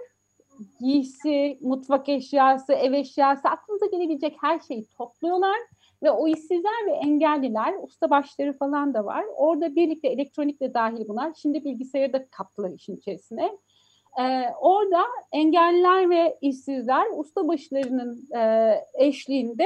[0.79, 5.57] giysi, mutfak eşyası, ev eşyası aklınıza gelebilecek her şeyi topluyorlar
[6.03, 9.25] ve o işsizler ve engelliler, ustabaşları falan da var.
[9.35, 11.33] Orada birlikte elektronik de dahil bunlar.
[11.33, 13.57] Şimdi bilgisayarı da kattılar işin içerisine.
[14.19, 19.65] Ee, orada engelliler ve işsizler ustabaşlarının e, eşliğinde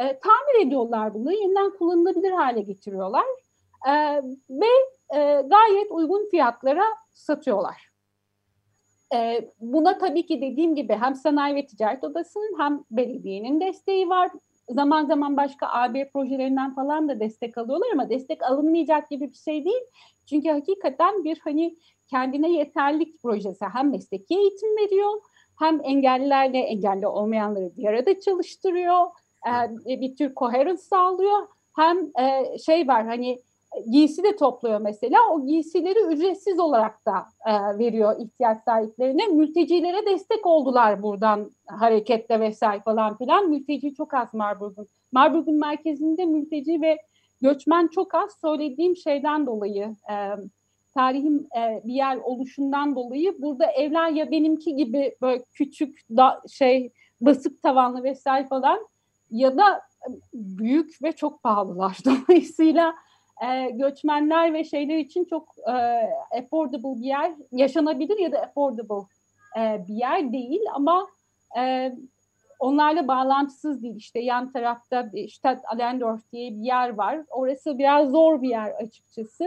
[0.00, 1.32] e, tamir ediyorlar bunu.
[1.32, 3.24] Yeniden kullanılabilir hale getiriyorlar.
[3.88, 3.92] E,
[4.50, 4.66] ve
[5.14, 7.88] e, gayet uygun fiyatlara satıyorlar.
[9.14, 14.30] E, buna tabii ki dediğim gibi hem Sanayi ve Ticaret Odası'nın hem belediyenin desteği var.
[14.70, 19.64] Zaman zaman başka AB projelerinden falan da destek alıyorlar ama destek alınmayacak gibi bir şey
[19.64, 19.82] değil.
[20.26, 21.76] Çünkü hakikaten bir hani
[22.10, 25.20] kendine yeterlik projesi hem mesleki eğitim veriyor
[25.58, 29.06] hem engellilerle engelli olmayanları bir arada çalıştırıyor.
[29.46, 31.48] E, bir tür koherans sağlıyor.
[31.76, 33.38] Hem e, şey var hani
[33.90, 35.18] giysi de topluyor mesela.
[35.30, 39.26] O giysileri ücretsiz olarak da e, veriyor ihtiyaç sahiplerine.
[39.26, 43.50] Mültecilere destek oldular buradan hareketle vesaire falan filan.
[43.50, 44.86] Mülteci çok az Marburg'un.
[45.12, 46.98] Marburg'un merkezinde mülteci ve
[47.42, 48.36] göçmen çok az.
[48.40, 50.16] Söylediğim şeyden dolayı e,
[50.94, 56.90] tarihim e, bir yer oluşundan dolayı burada evler ya benimki gibi böyle küçük da şey
[57.20, 58.88] basık tavanlı vesaire falan
[59.30, 59.80] ya da
[60.34, 61.98] büyük ve çok pahalılar.
[62.04, 62.94] Dolayısıyla
[63.46, 65.72] e, göçmenler ve şeyler için çok e,
[66.38, 69.06] affordable bir yer, yaşanabilir ya da affordable
[69.58, 71.06] e, bir yer değil ama
[71.58, 71.92] e,
[72.58, 73.96] onlarla bağlantısız değil.
[73.96, 77.24] İşte yan tarafta işte Allendorf diye bir yer var.
[77.30, 79.44] Orası biraz zor bir yer açıkçası.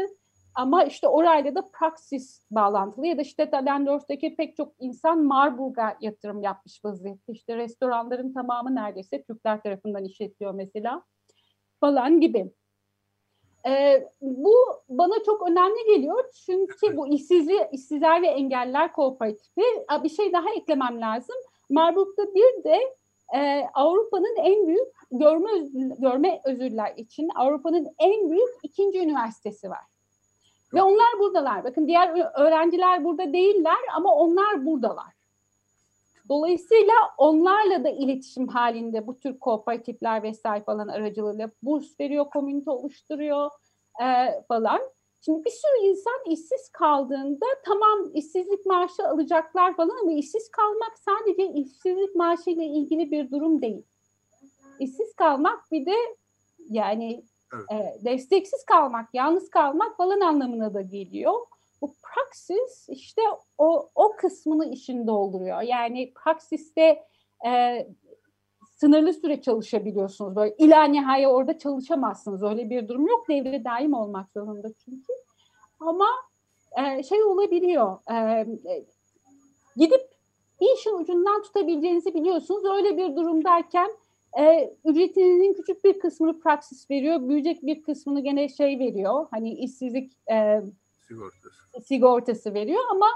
[0.55, 6.43] Ama işte orayla da Praxis bağlantılı ya da işte Allendorf'taki pek çok insan Marburg'a yatırım
[6.43, 7.33] yapmış vaziyette.
[7.33, 11.03] İşte restoranların tamamı neredeyse Türkler tarafından işletiliyor mesela
[11.79, 12.51] falan gibi.
[13.67, 14.55] E, bu
[14.89, 19.61] bana çok önemli geliyor çünkü bu işsizli, işsizler ve engeller kooperatifi
[20.03, 21.35] bir şey daha eklemem lazım.
[21.69, 22.79] Marburg'da bir de
[23.35, 25.51] e, Avrupa'nın en büyük görme,
[25.99, 29.85] görme özürler için Avrupa'nın en büyük ikinci üniversitesi var.
[30.73, 31.63] Ve onlar buradalar.
[31.63, 35.20] Bakın diğer öğrenciler burada değiller ama onlar buradalar.
[36.31, 43.51] Dolayısıyla onlarla da iletişim halinde bu tür kooperatifler vesaire falan aracılığıyla burs veriyor, komünite oluşturuyor
[44.01, 44.05] e,
[44.47, 44.81] falan.
[45.25, 51.53] Şimdi bir sürü insan işsiz kaldığında tamam işsizlik maaşı alacaklar falan ama işsiz kalmak sadece
[51.53, 53.83] işsizlik maaşı ile ilgili bir durum değil.
[54.79, 55.95] İşsiz kalmak bir de
[56.69, 57.65] yani evet.
[57.71, 61.33] e, desteksiz kalmak, yalnız kalmak falan anlamına da geliyor
[62.11, 63.21] bu praksis işte
[63.57, 65.61] o, o kısmını işin dolduruyor.
[65.61, 67.03] Yani praksiste
[67.47, 67.87] e,
[68.75, 70.35] sınırlı süre çalışabiliyorsunuz.
[70.35, 72.43] Böyle ila nihaya orada çalışamazsınız.
[72.43, 73.29] Öyle bir durum yok.
[73.29, 75.13] Devre daim olmak zorunda çünkü.
[75.79, 76.07] Ama
[76.77, 77.97] e, şey olabiliyor.
[78.11, 78.47] E,
[79.75, 80.01] gidip
[80.61, 82.63] bir işin ucundan tutabileceğinizi biliyorsunuz.
[82.65, 83.91] Öyle bir durumdayken
[84.39, 87.29] e, ücretinizin küçük bir kısmını praksis veriyor.
[87.29, 89.27] Büyüyecek bir kısmını gene şey veriyor.
[89.31, 90.61] Hani işsizlik e,
[91.11, 91.85] sigortası.
[91.85, 93.07] sigortası veriyor ama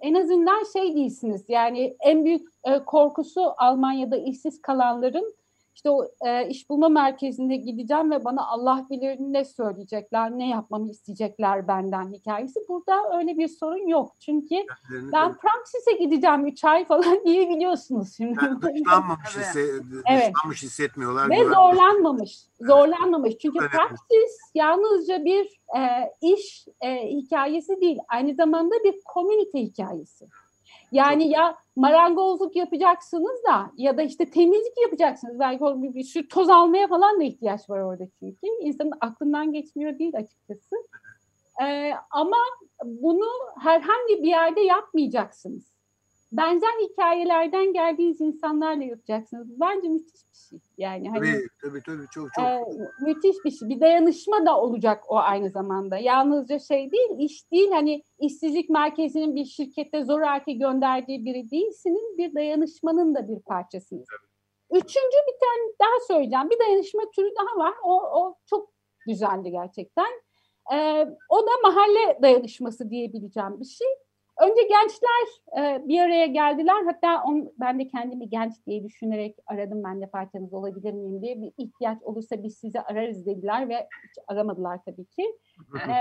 [0.00, 5.34] en azından şey değilsiniz yani en büyük e, korkusu Almanya'da işsiz kalanların
[5.74, 10.90] işte o e, iş bulma merkezine gideceğim ve bana Allah bilir ne söyleyecekler, ne yapmamı
[10.90, 12.60] isteyecekler benden hikayesi.
[12.68, 14.12] Burada öyle bir sorun yok.
[14.20, 14.54] Çünkü
[15.12, 18.38] ben Praxis'e gideceğim 3 ay falan diye biliyorsunuz şimdi.
[18.44, 19.46] Yani dışlanmamış, Evet.
[19.46, 19.60] hisse,
[20.06, 20.32] Evet.
[20.34, 21.30] dışlanmış hissetmiyorlar.
[21.30, 22.38] Ve zorlanmamış.
[22.60, 23.38] Zorlanmamış.
[23.38, 23.70] Çünkü Önemli.
[23.72, 25.80] Praxis yalnızca bir e,
[26.22, 27.98] iş e, hikayesi değil.
[28.08, 30.28] Aynı zamanda bir komünite hikayesi.
[30.94, 35.38] Yani ya marangozluk yapacaksınız da ya da işte temizlik yapacaksınız.
[35.38, 38.46] Belki o bir, bir sürü toz almaya falan da ihtiyaç var orada çünkü.
[38.60, 40.76] İnsanın aklından geçmiyor değil açıkçası.
[41.62, 42.36] E, ama
[42.84, 43.28] bunu
[43.60, 45.73] herhangi bir yerde yapmayacaksınız.
[46.36, 49.60] Benzer hikayelerden geldiğiniz insanlarla yapacaksınız.
[49.60, 50.58] Bence müthiş bir şey.
[50.78, 52.44] Yani hani Tabii, tabii, tabii, çok çok.
[52.44, 52.64] ee,
[53.00, 53.68] müthiş bir şey.
[53.68, 55.98] Bir dayanışma da olacak o aynı zamanda.
[55.98, 57.70] Yalnızca şey değil, iş değil.
[57.70, 62.18] Hani işsizlik merkezinin bir şirkette zoraki gönderdiği biri değilsiniz.
[62.18, 64.06] Bir dayanışmanın da bir parçasınız.
[64.70, 66.50] Üçüncü bir tane daha söyleyeceğim.
[66.50, 67.74] Bir dayanışma türü daha var.
[67.84, 68.70] O, o çok
[69.06, 70.10] güzeldi gerçekten.
[70.72, 73.88] Ee, o da mahalle dayanışması diyebileceğim bir şey.
[74.40, 75.26] Önce gençler
[75.58, 76.84] e, bir araya geldiler.
[76.84, 81.42] Hatta on, ben de kendimi genç diye düşünerek aradım ben de parçanız olabilir miyim diye.
[81.42, 85.38] Bir ihtiyaç olursa biz sizi ararız dediler ve hiç aramadılar tabii ki.
[85.74, 85.94] E,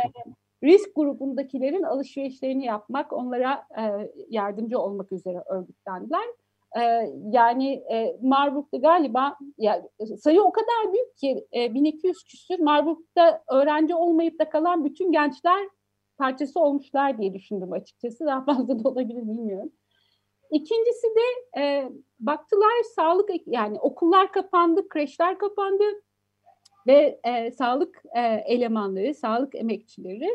[0.63, 6.25] risk grubundakilerin alışverişlerini yapmak, onlara e, yardımcı olmak üzere örgütlendiler.
[6.77, 6.81] E,
[7.31, 9.83] yani e, Marburg'da galiba ya,
[10.17, 15.67] sayı o kadar büyük ki e, 1200 küsür Marburg'da öğrenci olmayıp da kalan bütün gençler
[16.17, 18.25] parçası olmuşlar diye düşündüm açıkçası.
[18.25, 19.71] Daha fazla da olabilir bilmiyorum.
[20.51, 21.89] İkincisi de e,
[22.19, 25.83] baktılar sağlık yani okullar kapandı, kreşler kapandı
[26.87, 30.29] ve e, sağlık e, elemanları, sağlık emekçileri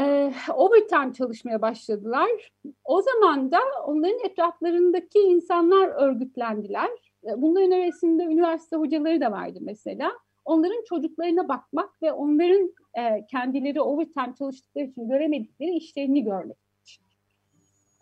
[0.00, 2.52] e, overtime çalışmaya başladılar.
[2.84, 6.90] O zaman da onların etraflarındaki insanlar örgütlendiler.
[7.24, 10.12] E, Bunların arasında üniversite hocaları da vardı mesela.
[10.46, 17.04] Onların çocuklarına bakmak ve onların e, kendileri overtime çalıştıkları için göremedikleri işlerini görmek için.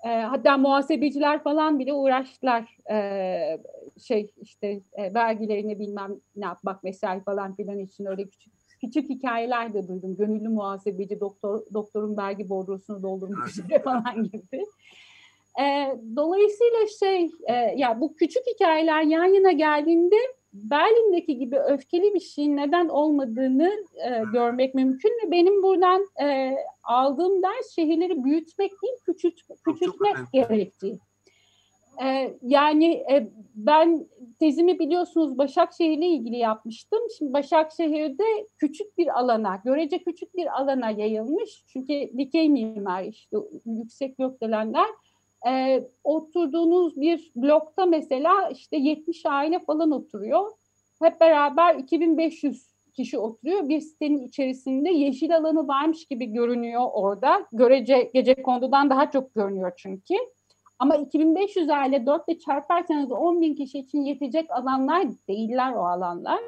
[0.05, 2.79] E, hatta muhasebeciler falan bile uğraştılar.
[2.91, 3.59] E,
[3.99, 9.75] şey işte e, vergilerini bilmem ne yapmak vesaire falan filan için öyle küçük küçük hikayeler
[9.75, 10.17] de duydum.
[10.17, 14.65] Gönüllü muhasebeci doktor doktorun vergi bordrosunu doldurmak üzere falan gibi.
[15.61, 20.17] E, dolayısıyla şey e, ya bu küçük hikayeler yan yana geldiğinde
[20.55, 23.73] Berlin'deki gibi öfkeli bir şeyin neden olmadığını
[24.07, 29.35] e, görmek mümkün ve benim buradan e, aldığım ders şehirleri büyütmek değil küçült,
[29.65, 30.29] küçültmek önemli.
[30.33, 30.99] gerektiği.
[32.05, 34.07] E, yani e, ben
[34.41, 37.01] tezimi biliyorsunuz Başakşehir'le ilgili yapmıştım.
[37.19, 38.25] Şimdi Başakşehir'de
[38.59, 41.65] küçük bir alana, görece küçük bir alana yayılmış.
[41.67, 43.37] Çünkü dikey mimari işte
[43.67, 44.87] yüksek gökdelenler
[45.47, 50.51] e, oturduğunuz bir blokta mesela işte 70 aile falan oturuyor.
[51.03, 53.69] Hep beraber 2500 kişi oturuyor.
[53.69, 57.47] Bir sitenin içerisinde yeşil alanı varmış gibi görünüyor orada.
[57.53, 60.15] Görece gece kondudan daha çok görünüyor çünkü.
[60.79, 66.41] Ama 2500 aile 4 ile çarparsanız 10 bin kişi için yetecek alanlar değiller o alanlar.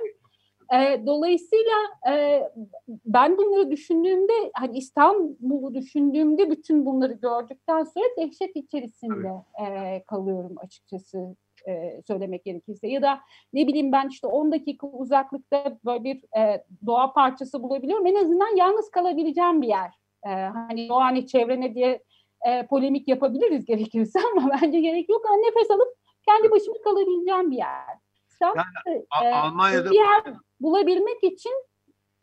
[0.74, 1.72] E, dolayısıyla
[2.10, 2.42] e,
[2.88, 11.36] ben bunları düşündüğümde, hani İstanbul'u düşündüğümde bütün bunları gördükten sonra dehşet içerisinde e, kalıyorum açıkçası
[11.68, 12.88] e, söylemek gerekirse.
[12.88, 13.20] Ya da
[13.52, 18.06] ne bileyim ben işte 10 dakika uzaklıkta böyle bir e, doğa parçası bulabiliyorum.
[18.06, 19.90] En azından yalnız kalabileceğim bir yer.
[20.26, 22.02] E, hani doğa hani çevrene diye
[22.46, 25.22] e, polemik yapabiliriz gerekirse ama bence gerek yok.
[25.30, 25.88] Yani nefes alıp
[26.28, 27.98] kendi başıma kalabileceğim bir yer.
[28.30, 28.62] İstanbul'da,
[29.10, 30.22] A- e, Almanya'da bir yer
[30.60, 31.52] bulabilmek için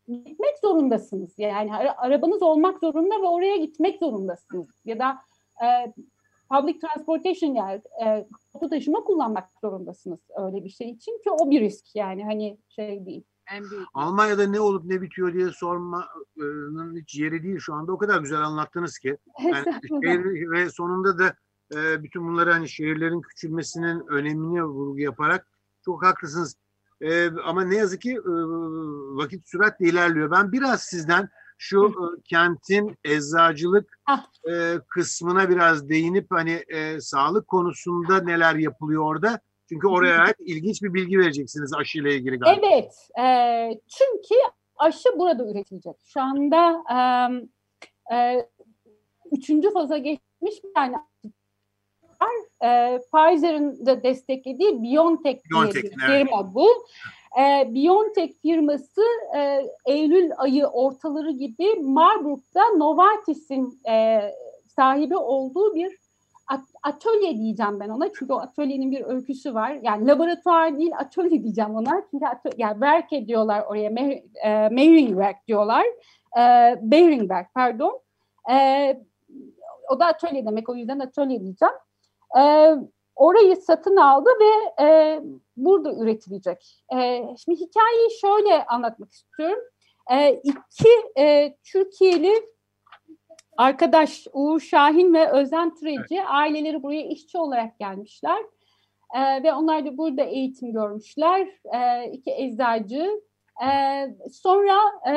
[0.08, 1.38] gitmek zorundasınız.
[1.38, 4.68] Yani ara- arabanız olmak zorunda ve oraya gitmek zorundasınız.
[4.84, 5.18] Ya da
[5.64, 5.92] e,
[6.50, 11.60] public transportation yani e, toplu taşıma kullanmak zorundasınız öyle bir şey için ki o bir
[11.60, 13.24] risk yani hani şey değil.
[13.52, 13.86] En büyük.
[13.94, 17.92] Almanya'da ne olup ne bitiyor diye sormanın hiç yeri değil şu anda.
[17.92, 19.16] O kadar güzel anlattınız ki.
[19.44, 19.64] Yani
[20.04, 21.34] şehir ve sonunda da
[21.74, 25.48] e, bütün bunları hani şehirlerin küçülmesinin önemine vurgu yaparak
[25.84, 26.56] çok haklısınız.
[27.00, 28.32] E, ama ne yazık ki e,
[29.16, 30.30] vakit süratle ilerliyor.
[30.30, 31.28] Ben biraz sizden
[31.58, 34.00] şu e, kentin eczacılık
[34.50, 39.40] e, kısmına biraz değinip hani e, sağlık konusunda neler yapılıyor orada?
[39.68, 42.66] Çünkü oraya ait ilginç bir bilgi vereceksiniz aşıyla ilgili galiba.
[42.66, 43.26] Evet, e,
[43.88, 44.34] çünkü
[44.76, 45.96] aşı burada üretilecek.
[46.04, 46.84] Şu anda
[48.10, 48.48] e, e,
[49.32, 50.96] üçüncü faza geçmiş aşı
[52.24, 52.68] var.
[52.68, 56.26] E, Pfizer'ın da desteklediği BioNTech diye BioNTech, bir evet.
[56.26, 56.68] firma bu.
[57.40, 59.02] E, BioNTech firması
[59.36, 64.20] e, Eylül ayı ortaları gibi Marburg'da Novartis'in e,
[64.76, 66.04] sahibi olduğu bir
[66.46, 69.78] at- atölye diyeceğim ben ona çünkü o atölyenin bir öyküsü var.
[69.82, 72.02] Yani laboratuvar değil atölye diyeceğim ona.
[72.10, 73.90] Çünkü atölye, yani werk ediyorlar oraya.
[73.90, 74.70] Me, e,
[75.48, 75.84] diyorlar.
[76.38, 76.42] E,
[76.82, 78.00] Beiringwerk pardon.
[78.50, 78.56] E,
[79.90, 81.74] o da atölye demek o yüzden atölye diyeceğim.
[82.38, 82.74] E,
[83.16, 85.20] orayı satın aldı ve e,
[85.56, 86.84] burada üretilecek.
[86.94, 89.64] E, şimdi hikayeyi şöyle anlatmak istiyorum.
[90.10, 92.54] E, iki e, Türkiye'li
[93.56, 98.42] arkadaş Uğur Şahin ve Özen Türeci aileleri buraya işçi olarak gelmişler.
[99.14, 101.48] E, ve onlar da burada eğitim görmüşler.
[101.74, 103.20] E, iki eczacı.
[103.62, 103.68] E,
[104.30, 105.12] sonra e,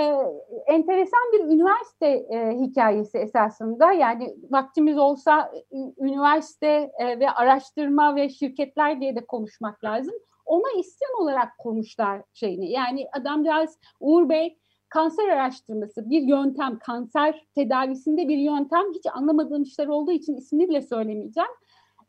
[0.67, 3.91] enteresan bir üniversite e, hikayesi esasında.
[3.91, 5.51] Yani vaktimiz olsa
[5.99, 10.13] üniversite e, ve araştırma ve şirketler diye de konuşmak lazım.
[10.45, 12.71] Ona isyan olarak kurmuşlar şeyini.
[12.71, 14.57] Yani adamcağız Uğur Bey
[14.89, 20.81] kanser araştırması bir yöntem, kanser tedavisinde bir yöntem hiç anlamadığım işler olduğu için ismini bile
[20.81, 21.49] söylemeyeceğim.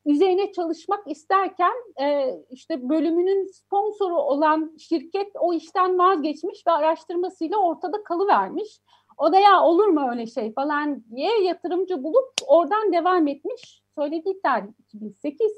[0.08, 8.02] Üzerine çalışmak isterken e, işte bölümünün sponsoru olan şirket o işten vazgeçmiş ve araştırmasıyla ortada
[8.04, 8.80] kalıvermiş.
[9.18, 13.82] O da ya olur mu öyle şey falan diye yatırımcı bulup oradan devam etmiş.
[13.94, 15.52] Söylediği tarih 2008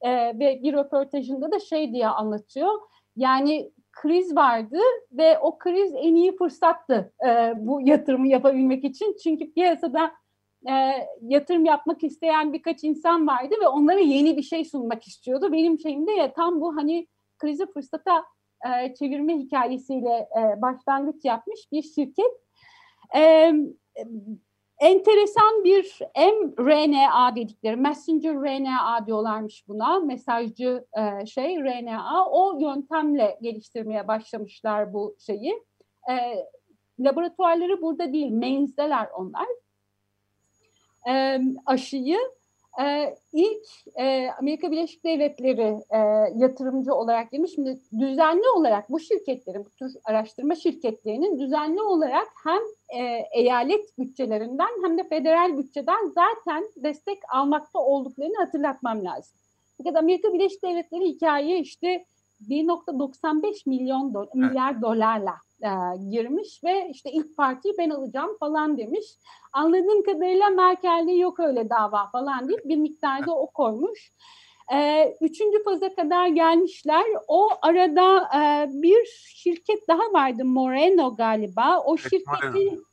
[0.00, 2.80] e, ve bir röportajında da şey diye anlatıyor.
[3.16, 4.78] Yani kriz vardı
[5.12, 9.16] ve o kriz en iyi fırsattı e, bu yatırımı yapabilmek için.
[9.22, 10.12] Çünkü piyasada
[10.68, 10.72] e,
[11.22, 15.52] yatırım yapmak isteyen birkaç insan vardı ve onlara yeni bir şey sunmak istiyordu.
[15.52, 17.06] Benim şeyimde ya tam bu hani
[17.38, 18.24] krizi fırsata
[18.66, 22.32] e, çevirme hikayesiyle e, başlangıç yapmış bir şirket.
[23.16, 23.52] E,
[24.80, 32.26] enteresan bir mRNA dedikleri, messenger RNA diyorlarmış buna, mesajcı e, şey RNA.
[32.30, 35.62] O yöntemle geliştirmeye başlamışlar bu şeyi.
[36.10, 36.14] E,
[37.00, 39.46] laboratuvarları burada değil, Mainz'deler onlar.
[41.08, 42.18] E, aşıyı
[42.82, 43.66] e, ilk
[43.98, 45.98] e, Amerika Birleşik Devletleri e,
[46.36, 47.54] yatırımcı olarak girmiş.
[47.54, 52.60] Şimdi düzenli olarak bu şirketlerin, bu tür araştırma şirketlerinin düzenli olarak hem
[53.00, 59.32] e, eyalet bütçelerinden hem de federal bütçeden zaten destek almakta olduklarını hatırlatmam lazım.
[59.78, 62.04] Fakat Amerika Birleşik Devletleri hikaye işte
[62.48, 65.70] 1.95 milyon do- milyar dolarla e,
[66.10, 69.06] girmiş ve işte ilk partiyi ben alacağım falan demiş.
[69.52, 74.12] Anladığım kadarıyla Merkel'de yok öyle dava falan deyip bir miktarda o koymuş.
[74.74, 77.04] E, üçüncü faza kadar gelmişler.
[77.28, 79.04] O arada e, bir
[79.34, 81.82] şirket daha vardı Moreno galiba.
[81.84, 82.84] O şirketin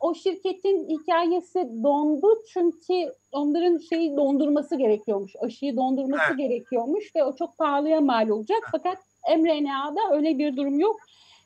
[0.00, 5.32] o şirketin hikayesi dondu çünkü onların şeyi dondurması gerekiyormuş.
[5.40, 6.38] Aşıyı dondurması Evet.
[6.38, 8.58] gerekiyormuş ve o çok pahalıya mal olacak.
[8.72, 8.98] Fakat
[9.38, 10.96] mRNA'da öyle bir durum yok.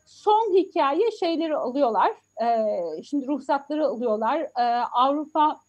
[0.07, 2.13] Son hikaye şeyleri alıyorlar.
[2.43, 4.41] Ee, şimdi ruhsatları alıyorlar.
[4.41, 5.61] Ee, Avrupa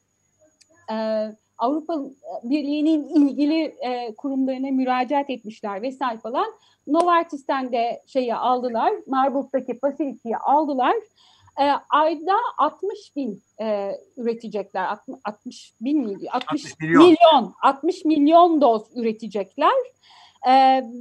[0.92, 1.28] e,
[1.58, 2.02] Avrupa
[2.44, 6.46] Birliği'nin ilgili e, kurumlarına müracaat etmişler vesaire falan.
[6.88, 8.94] Novartis'ten de şeyi aldılar.
[9.08, 10.96] Marburg'daki facility'yi aldılar.
[11.60, 14.84] E, ayda 60 bin e, üretecekler.
[14.84, 16.28] 60, 60 bin miydi?
[16.32, 17.04] 60, 60 milyon.
[17.04, 17.54] milyon.
[17.64, 19.74] 60 milyon doz üretecekler.
[20.48, 20.54] E,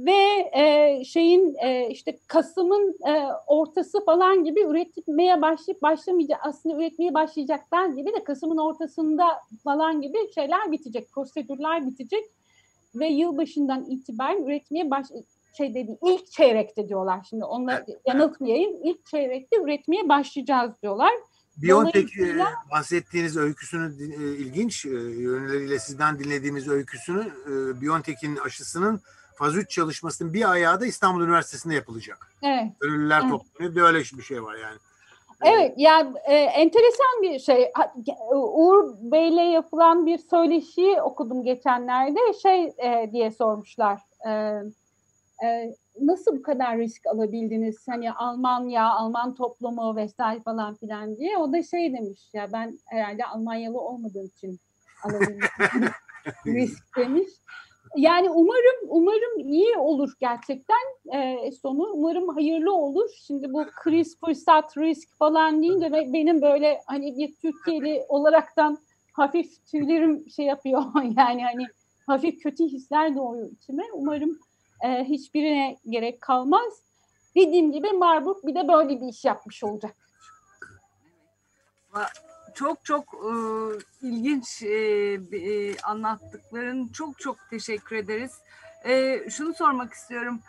[0.05, 7.13] ve e, şeyin e, işte Kasım'ın e, ortası falan gibi üretmeye başlayıp başlamayacak aslında üretmeye
[7.13, 9.25] başlayacaklar gibi de Kasım'ın ortasında
[9.63, 12.23] falan gibi şeyler bitecek, prosedürler bitecek
[12.95, 15.07] ve yılbaşından itibaren üretmeye baş
[15.57, 21.11] şey dedi ilk çeyrekte diyorlar şimdi onları yanıltmayayım ilk çeyrekte üretmeye başlayacağız diyorlar.
[21.57, 22.37] Biontech e,
[22.71, 29.01] bahsettiğiniz öyküsünü e, ilginç e, yönleriyle sizden dinlediğimiz öyküsünü e, Biontech'in aşısının
[29.35, 32.27] faz 3 çalışmasının bir ayağı da İstanbul Üniversitesi'nde yapılacak.
[32.43, 32.67] Evet.
[32.79, 33.31] Gönüllüler Evet.
[33.31, 33.75] toplanıyor.
[33.75, 34.77] Bir öyle bir şey var yani.
[35.43, 37.71] Evet yani e, enteresan bir şey.
[38.33, 42.19] Uğur Bey'le yapılan bir söyleşiyi okudum geçenlerde.
[42.41, 43.99] Şey e, diye sormuşlar.
[44.27, 44.31] E,
[45.45, 47.87] e, nasıl bu kadar risk alabildiniz?
[47.87, 51.37] Hani Almanya, Alman toplumu vesaire falan filan diye.
[51.37, 54.59] O da şey demiş ya ben herhalde Almanyalı olmadığım için
[55.03, 55.89] alabildim
[56.45, 57.29] risk demiş.
[57.97, 61.89] Yani umarım umarım iyi olur gerçekten e, sonu.
[61.93, 63.09] Umarım hayırlı olur.
[63.27, 68.77] Şimdi bu kriz, fırsat, risk falan deyince be- benim böyle hani bir Türkiye'li olaraktan
[69.13, 70.83] hafif tüylerim şey yapıyor.
[71.17, 71.67] yani hani
[72.07, 73.83] hafif kötü hisler doğuyor içime.
[73.93, 74.39] Umarım
[74.85, 76.83] e, hiçbirine gerek kalmaz.
[77.35, 79.95] Dediğim gibi Marburg bir de böyle bir iş yapmış olacak.
[82.55, 83.31] Çok çok e,
[84.07, 84.73] ilginç e,
[85.37, 88.31] e, anlattıkların çok çok teşekkür ederiz.
[88.85, 90.39] E, şunu sormak istiyorum.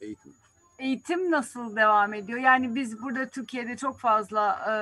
[0.00, 0.32] Eğitim.
[0.78, 2.38] eğitim nasıl devam ediyor?
[2.38, 4.74] Yani biz burada Türkiye'de çok fazla e,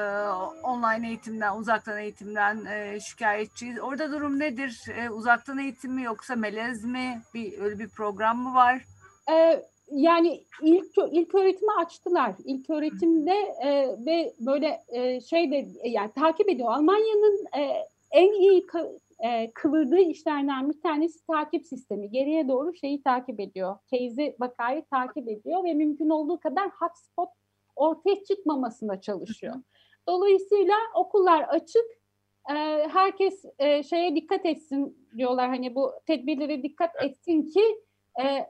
[0.63, 3.81] online eğitimden, uzaktan eğitimden e, şikayetçiyiz.
[3.81, 4.83] Orada durum nedir?
[4.97, 7.23] E, uzaktan eğitim mi yoksa melez mi?
[7.35, 8.85] Bir öyle bir program mı var?
[9.31, 12.34] Ee, yani ilk ilk öğretimi açtılar.
[12.45, 16.72] İlk öğretimde e, ve böyle e, şey de yani takip ediyor.
[16.72, 18.66] Almanya'nın e, en iyi
[19.24, 22.11] e, kıvırdığı işlerden bir tanesi takip sistemi.
[22.11, 23.76] Geriye doğru şeyi takip ediyor.
[23.90, 27.28] Case'i vakayı takip ediyor ve mümkün olduğu kadar hotspot
[27.76, 29.55] ortaya çıkmamasına çalışıyor.
[30.09, 31.84] Dolayısıyla okullar açık.
[32.51, 32.55] E,
[32.88, 35.49] herkes e, şeye dikkat etsin diyorlar.
[35.49, 37.62] Hani bu tedbirlere dikkat etsin ki
[38.22, 38.47] e,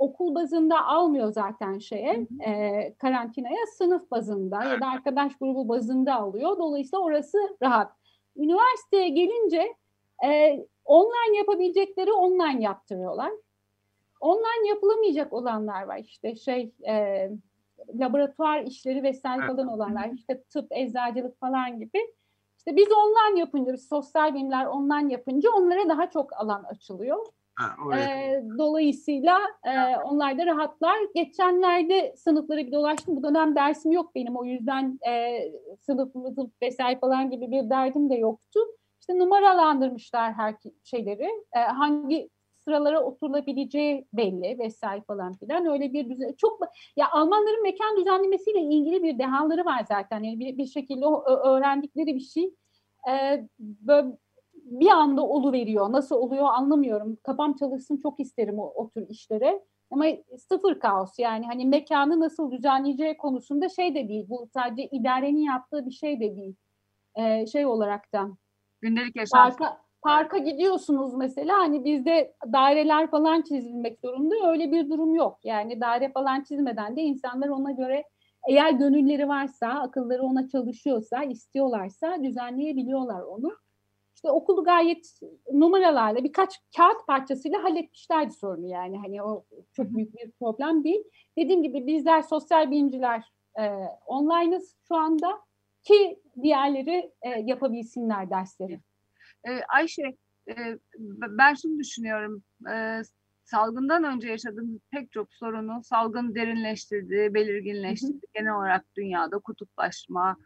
[0.00, 6.58] okul bazında almıyor zaten şeye e, karantinaya sınıf bazında ya da arkadaş grubu bazında alıyor.
[6.58, 7.92] Dolayısıyla orası rahat.
[8.36, 9.74] Üniversiteye gelince
[10.24, 13.32] e, online yapabilecekleri online yaptırıyorlar.
[14.20, 17.28] Online yapılamayacak olanlar var işte şey e,
[17.94, 21.98] laboratuvar işleri vesaire falan olanlar işte tıp, eczacılık falan gibi.
[22.58, 27.26] İşte biz online yapınca, biz sosyal bilimler online yapınca onlara daha çok alan açılıyor.
[27.60, 30.96] Ha, e, dolayısıyla e, onlar da rahatlar.
[31.14, 33.16] Geçenlerde sınıfları bir dolaştım.
[33.16, 34.36] Bu dönem dersim yok benim.
[34.36, 35.42] O yüzden e,
[35.80, 38.60] sınıfımızın vesaire falan gibi bir derdim de yoktu.
[39.00, 40.54] İşte numaralandırmışlar her
[40.84, 41.28] şeyleri.
[41.56, 42.30] E, hangi
[42.64, 45.66] sıralara oturulabileceği belli vesaire falan filan.
[45.66, 46.60] Öyle bir düzen çok
[46.96, 50.22] ya Almanların mekan düzenlemesiyle ilgili bir dehaları var zaten.
[50.22, 52.54] Yani bir, bir şekilde o, öğrendikleri bir şey.
[53.10, 54.08] E, böyle
[54.70, 55.92] bir anda olu veriyor.
[55.92, 57.18] Nasıl oluyor anlamıyorum.
[57.22, 59.62] Kafam çalışsın çok isterim o, o tür işlere.
[59.90, 60.04] Ama
[60.48, 64.26] sıfır kaos yani hani mekanı nasıl düzenleyeceği konusunda şey de değil.
[64.28, 66.54] Bu sadece idarenin yaptığı bir şey de değil.
[67.16, 68.36] Ee, şey olaraktan.
[68.80, 69.40] Gündelik yaşam.
[69.40, 75.38] Parka, parka gidiyorsunuz mesela hani bizde daireler falan çizilmek zorunda öyle bir durum yok.
[75.44, 78.04] Yani daire falan çizmeden de insanlar ona göre
[78.48, 83.56] eğer gönülleri varsa, akılları ona çalışıyorsa, istiyorlarsa düzenleyebiliyorlar onu.
[84.20, 85.20] İşte okulu gayet
[85.52, 88.98] numaralarla birkaç kağıt parçasıyla halletmişlerdi sorunu yani.
[88.98, 91.04] Hani o çok büyük bir problem değil.
[91.38, 93.24] Dediğim gibi bizler sosyal bilimciler
[93.60, 93.62] e,
[94.06, 95.40] online'ız şu anda
[95.82, 98.80] ki diğerleri e, yapabilsinler dersleri.
[99.48, 100.16] E, Ayşe,
[100.48, 100.54] e,
[101.38, 102.42] ben şunu düşünüyorum.
[102.72, 103.02] E,
[103.44, 108.12] salgından önce yaşadığımız pek çok sorunu salgın derinleştirdi, belirginleştirdi.
[108.12, 108.32] Hı hı.
[108.34, 110.36] Genel olarak dünyada kutuplaşma, e,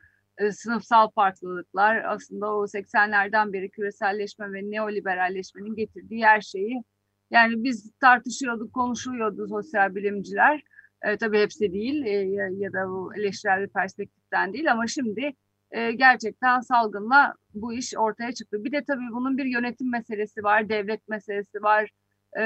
[0.53, 6.83] sınıfsal farklılıklar aslında o 80'lerden beri küreselleşme ve neoliberalleşmenin getirdiği her şeyi
[7.31, 10.63] yani biz tartışıyorduk, konuşuyordu sosyal bilimciler.
[11.03, 15.33] E, tabii hepsi değil e, ya, ya da bu eleştirel perspektiften değil ama şimdi
[15.71, 18.65] e, gerçekten salgınla bu iş ortaya çıktı.
[18.65, 21.91] Bir de tabii bunun bir yönetim meselesi var, devlet meselesi var.
[22.39, 22.43] E,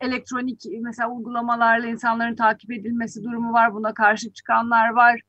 [0.00, 3.74] elektronik mesela uygulamalarla insanların takip edilmesi durumu var.
[3.74, 5.20] Buna karşı çıkanlar var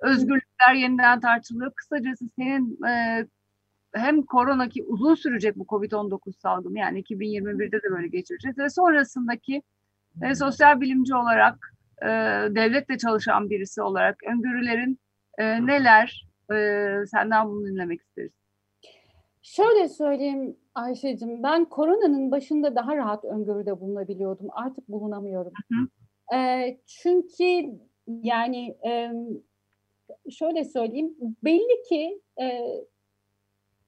[0.00, 1.72] özgürlükler yeniden tartışılıyor.
[1.74, 3.26] Kısacası senin e,
[3.92, 9.62] hem korona ki uzun sürecek bu Covid-19 salgını yani 2021'de de böyle geçireceğiz ve sonrasındaki
[10.22, 12.06] e, sosyal bilimci olarak e,
[12.54, 14.98] devletle çalışan birisi olarak öngörülerin
[15.38, 16.56] e, neler e,
[17.06, 18.32] senden bunu dinlemek isteriz.
[19.42, 25.52] Şöyle söyleyeyim Ayşe'cim ben koronanın başında daha rahat öngörüde bulunabiliyordum artık bulunamıyorum.
[25.72, 26.36] Hı hı.
[26.38, 27.44] E, çünkü
[28.06, 29.12] yani e,
[30.30, 32.66] şöyle söyleyeyim belli ki e,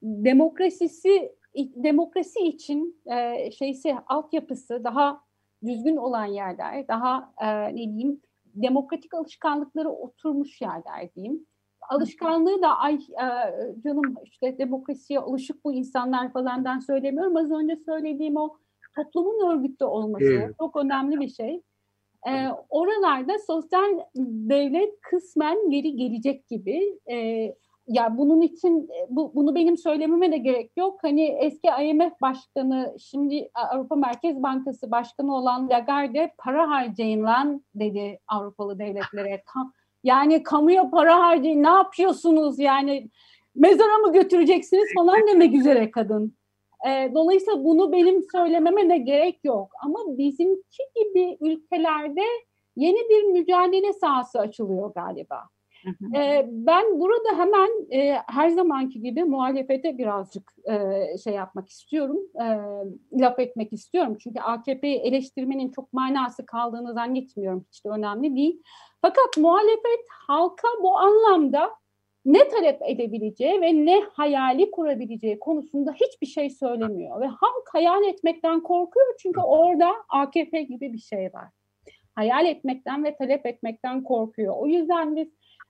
[0.01, 1.31] demokrasisi
[1.75, 5.21] demokrasi için e, şeysi altyapısı daha
[5.65, 8.21] düzgün olan yerler, daha e, ne diyeyim
[8.55, 11.45] demokratik alışkanlıkları oturmuş yerler diyeyim.
[11.89, 13.27] Alışkanlığı da ay e,
[13.83, 17.37] canım işte demokrasiye alışık bu insanlar falandan söylemiyorum.
[17.37, 18.57] Az önce söylediğim o
[18.95, 20.55] toplumun örgütlü olması evet.
[20.59, 21.61] çok önemli bir şey.
[22.29, 26.99] E, oralarda sosyal devlet kısmen geri gelecek gibi.
[27.11, 27.47] E,
[27.87, 30.99] ya bunun için bu, bunu benim söylememe de gerek yok.
[31.01, 38.19] Hani eski IMF başkanı, şimdi Avrupa Merkez Bankası başkanı olan Lagarde para harcayın lan dedi
[38.27, 39.43] Avrupalı devletlere.
[40.03, 43.09] Yani kamuya para harcayın ne yapıyorsunuz yani
[43.55, 46.35] mezara mı götüreceksiniz falan demek üzere kadın.
[46.87, 49.71] E, dolayısıyla bunu benim söylememe de gerek yok.
[49.83, 52.21] Ama bizimki gibi ülkelerde
[52.75, 55.43] yeni bir mücadele sahası açılıyor galiba.
[56.15, 62.45] E, ben burada hemen e, her zamanki gibi muhalefete birazcık e, şey yapmak istiyorum, e,
[63.21, 64.17] laf etmek istiyorum.
[64.19, 67.65] Çünkü AKP'yi eleştirmenin çok manası kaldığını zannetmiyorum.
[67.71, 68.63] Hiç de önemli değil.
[69.01, 71.69] Fakat muhalefet halka bu anlamda
[72.25, 77.21] ne talep edebileceği ve ne hayali kurabileceği konusunda hiçbir şey söylemiyor.
[77.21, 81.47] Ve halk hayal etmekten korkuyor çünkü orada AKP gibi bir şey var.
[82.15, 84.53] hayal etmekten ve talep etmekten korkuyor.
[84.57, 85.27] O yüzden biz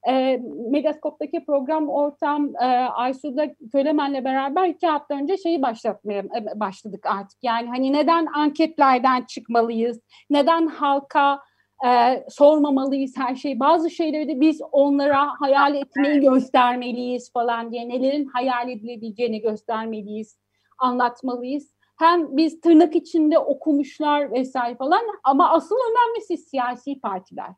[0.08, 0.42] e,
[0.72, 7.38] Megaskop'taki program ortam e, Aysu'da Kölemen'le beraber iki hafta önce şeyi başlatmaya e, başladık artık.
[7.44, 10.00] Yani hani neden anketlerden çıkmalıyız,
[10.30, 11.40] neden halka
[11.86, 13.60] e, sormamalıyız her şeyi.
[13.60, 20.38] Bazı şeyleri de biz onlara hayal etmeyi göstermeliyiz falan diye nelerin hayal edilebileceğini göstermeliyiz,
[20.78, 21.74] anlatmalıyız.
[22.00, 27.50] Hem biz tırnak içinde okumuşlar vesaire falan ama asıl önemlisi siyasi partiler.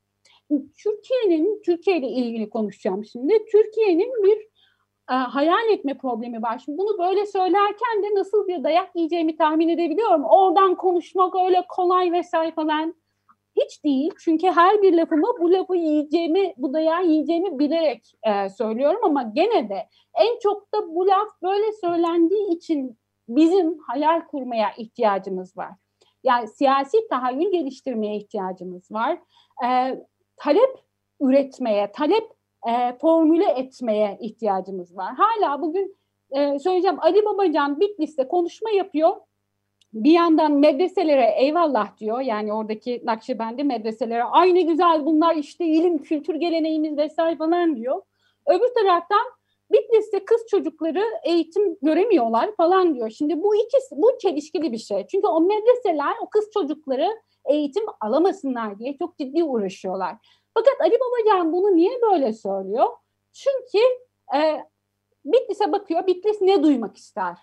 [0.84, 3.45] Türkiye'nin, Türkiye ile ilgili konuşacağım şimdi.
[3.51, 4.38] Türkiye'nin bir
[5.11, 6.61] e, hayal etme problemi var.
[6.65, 10.23] Şimdi bunu böyle söylerken de nasıl bir dayak yiyeceğimi tahmin edebiliyorum.
[10.23, 12.95] Oradan konuşmak öyle kolay vesaire falan
[13.56, 14.12] hiç değil.
[14.20, 19.70] Çünkü her bir lafımı bu lafı yiyeceğimi, bu dayağı yiyeceğimi bilerek e, söylüyorum ama gene
[19.70, 22.97] de en çok da bu laf böyle söylendiği için
[23.30, 25.72] bizim hayal kurmaya ihtiyacımız var.
[26.24, 29.18] Yani siyasi tahayyül geliştirmeye ihtiyacımız var.
[29.66, 29.99] E,
[30.38, 30.86] talep
[31.22, 32.32] üretmeye, talep
[32.68, 35.14] e, formüle etmeye ihtiyacımız var.
[35.16, 35.97] Hala bugün
[36.32, 39.16] e, söyleyeceğim Ali Babacan Bitlis'te konuşma yapıyor.
[39.96, 42.22] Bir yandan medreselere eyvallah diyor.
[42.22, 48.02] Yani oradaki Nakşibendi medreselere aynı güzel bunlar işte ilim, kültür geleneğimiz vesaire falan diyor.
[48.48, 49.26] Öbür taraftan
[49.72, 53.10] Bitlis'te kız çocukları eğitim göremiyorlar falan diyor.
[53.10, 55.08] Şimdi bu ikisi bu çelişkili bir şey.
[55.08, 60.16] Çünkü o medreseler o kız çocukları eğitim alamasınlar diye çok ciddi uğraşıyorlar.
[60.54, 62.88] Fakat Ali Babacan bunu niye böyle söylüyor?
[63.34, 63.86] Çünkü
[64.36, 64.66] e,
[65.26, 67.38] Bitlis'e bakıyor, Bitlis ne duymak ister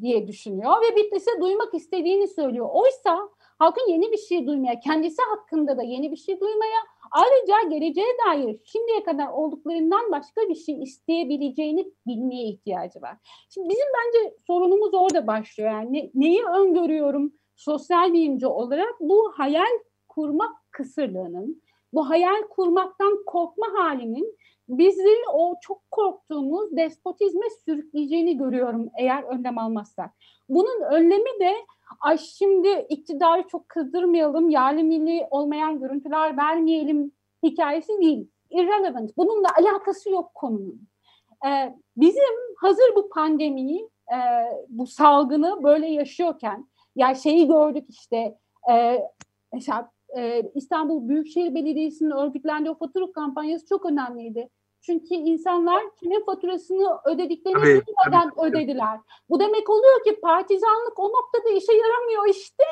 [0.00, 2.68] diye düşünüyor ve Bitlis'e duymak istediğini söylüyor.
[2.72, 3.28] Oysa
[3.58, 6.78] halkın yeni bir şey duymaya, kendisi hakkında da yeni bir şey duymaya,
[7.10, 13.16] ayrıca geleceğe dair şimdiye kadar olduklarından başka bir şey isteyebileceğini bilmeye ihtiyacı var.
[13.50, 15.70] Şimdi bizim bence sorunumuz orada başlıyor.
[15.70, 19.00] Yani ne, neyi öngörüyorum sosyal bilimci olarak?
[19.00, 19.78] Bu hayal
[20.08, 21.62] kurma kısırlığının,
[21.92, 24.36] bu hayal kurmaktan korkma halinin
[24.68, 30.10] bizi o çok korktuğumuz despotizme sürükleyeceğini görüyorum eğer önlem almazsak.
[30.48, 31.52] Bunun önlemi de
[32.00, 37.12] ay şimdi iktidarı çok kızdırmayalım, yerli milli olmayan görüntüler vermeyelim
[37.42, 38.28] hikayesi değil.
[38.50, 39.16] Irrelevant.
[39.16, 40.88] Bununla alakası yok konunun.
[41.46, 44.18] Ee, bizim hazır bu pandemiyi, e,
[44.68, 46.66] bu salgını böyle yaşıyorken,
[46.96, 48.38] yani şeyi gördük işte,
[48.72, 49.02] e,
[49.52, 54.48] mesela e, İstanbul Büyükşehir Belediyesi'nin örgütlendiği o fatura kampanyası çok önemliydi.
[54.80, 58.98] Çünkü insanlar kimin faturasını ödediklerini Tabii, bilmeden tabii, ödediler.
[59.30, 62.64] Bu demek oluyor ki partizanlık o noktada işe yaramıyor işte.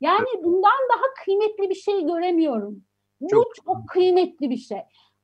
[0.00, 2.84] Yani bundan daha kıymetli bir şey göremiyorum.
[3.20, 4.78] Bu Çok- çok, kıymetli bir şey.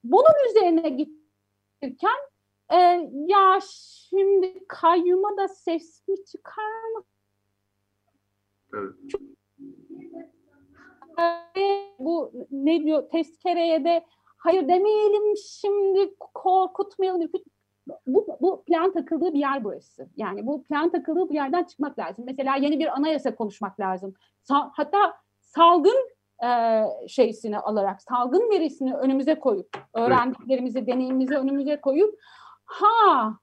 [0.05, 2.19] Bunun üzerine gittirken
[2.73, 2.77] e,
[3.27, 3.59] ya
[4.09, 7.03] şimdi kayyuma da ses mi çıkar mı?
[8.75, 8.95] Evet.
[10.15, 10.30] E,
[11.99, 14.05] bu ne diyor tezkereye de
[14.37, 17.31] hayır demeyelim şimdi korkutmayalım.
[18.07, 20.09] Bu, bu plan takıldığı bir yer burası.
[20.17, 22.25] Yani bu plan takıldığı bir yerden çıkmak lazım.
[22.29, 24.15] Mesela yeni bir anayasa konuşmak lazım.
[24.49, 26.11] Sa- hatta salgın
[26.45, 32.19] e, şeysini alarak, salgın verisini önümüze koyup, öğrendiklerimizi, deneyimimizi önümüze koyup
[32.65, 33.35] ha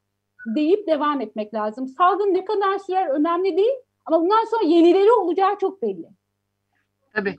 [0.55, 1.87] deyip devam etmek lazım.
[1.87, 6.09] Salgın ne kadar sürer önemli değil ama bundan sonra yenileri olacağı çok belli.
[7.13, 7.35] Tabii.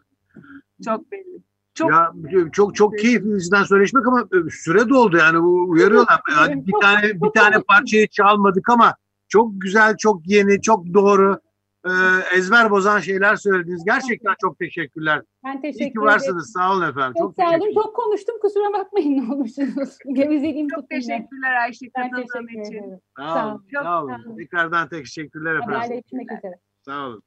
[0.85, 1.43] Çok belli.
[1.75, 2.13] Çok Ya
[2.53, 6.21] çok çok keyifli bizden söyleşmek ama e, süre doldu yani bu uyarıyorlar.
[6.31, 8.95] Yani bir tane bir tane parçayı çalmadık ama
[9.29, 11.41] çok güzel, çok yeni, çok doğru
[11.85, 11.91] e,
[12.37, 13.85] ezber bozan şeyler söylediniz.
[13.85, 15.23] Gerçekten çok teşekkürler.
[15.45, 16.03] Ben teşekkür İyi ki ederim.
[16.07, 16.53] varsınız.
[16.53, 17.15] Sağ olun efendim.
[17.19, 17.75] Çok, Çok, sağ olun.
[17.75, 18.35] Çok konuştum.
[18.43, 19.99] Kusura bakmayın ne olursunuz.
[20.13, 22.75] Gevezeliğim çok teşekkürler Ayşe teşekkür için.
[22.75, 23.01] ederim.
[23.17, 23.67] Sağ olun.
[23.73, 24.09] Sağ olun.
[24.09, 24.37] sağ olun.
[24.37, 25.75] Tekrardan teşekkürler efendim.
[25.75, 26.59] Haberleşmek üzere.
[26.85, 27.23] Sağ olun.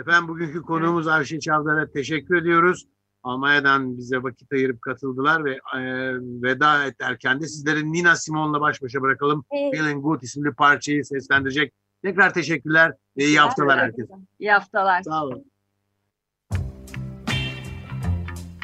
[0.00, 2.86] Efendim bugünkü konuğumuz Ayşe Çavdar'a teşekkür ediyoruz.
[3.22, 5.80] Almanya'dan bize vakit ayırıp katıldılar ve e,
[6.42, 9.44] veda ederken de sizleri Nina Simone'la baş başa bırakalım.
[9.50, 9.74] Evet.
[9.74, 11.72] Feeling Good isimli parçayı seslendirecek.
[12.04, 14.14] Tekrar teşekkürler ve iyi haftalar herkese.
[14.38, 15.02] İyi haftalar.
[15.02, 15.44] Sağ olun.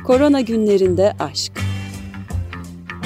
[0.05, 1.53] Korona günlerinde aşk.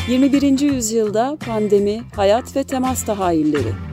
[0.08, 0.60] 21.
[0.60, 3.89] yüzyılda pandemi, hayat ve temas tahayyülleri.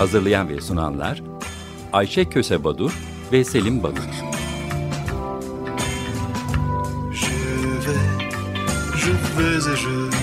[0.00, 1.22] Hazırlayan ve sunanlar
[1.92, 2.92] Ayşe Köse Badur
[3.32, 4.02] ve Selim Badur.
[8.96, 10.19] Je vais, je vais.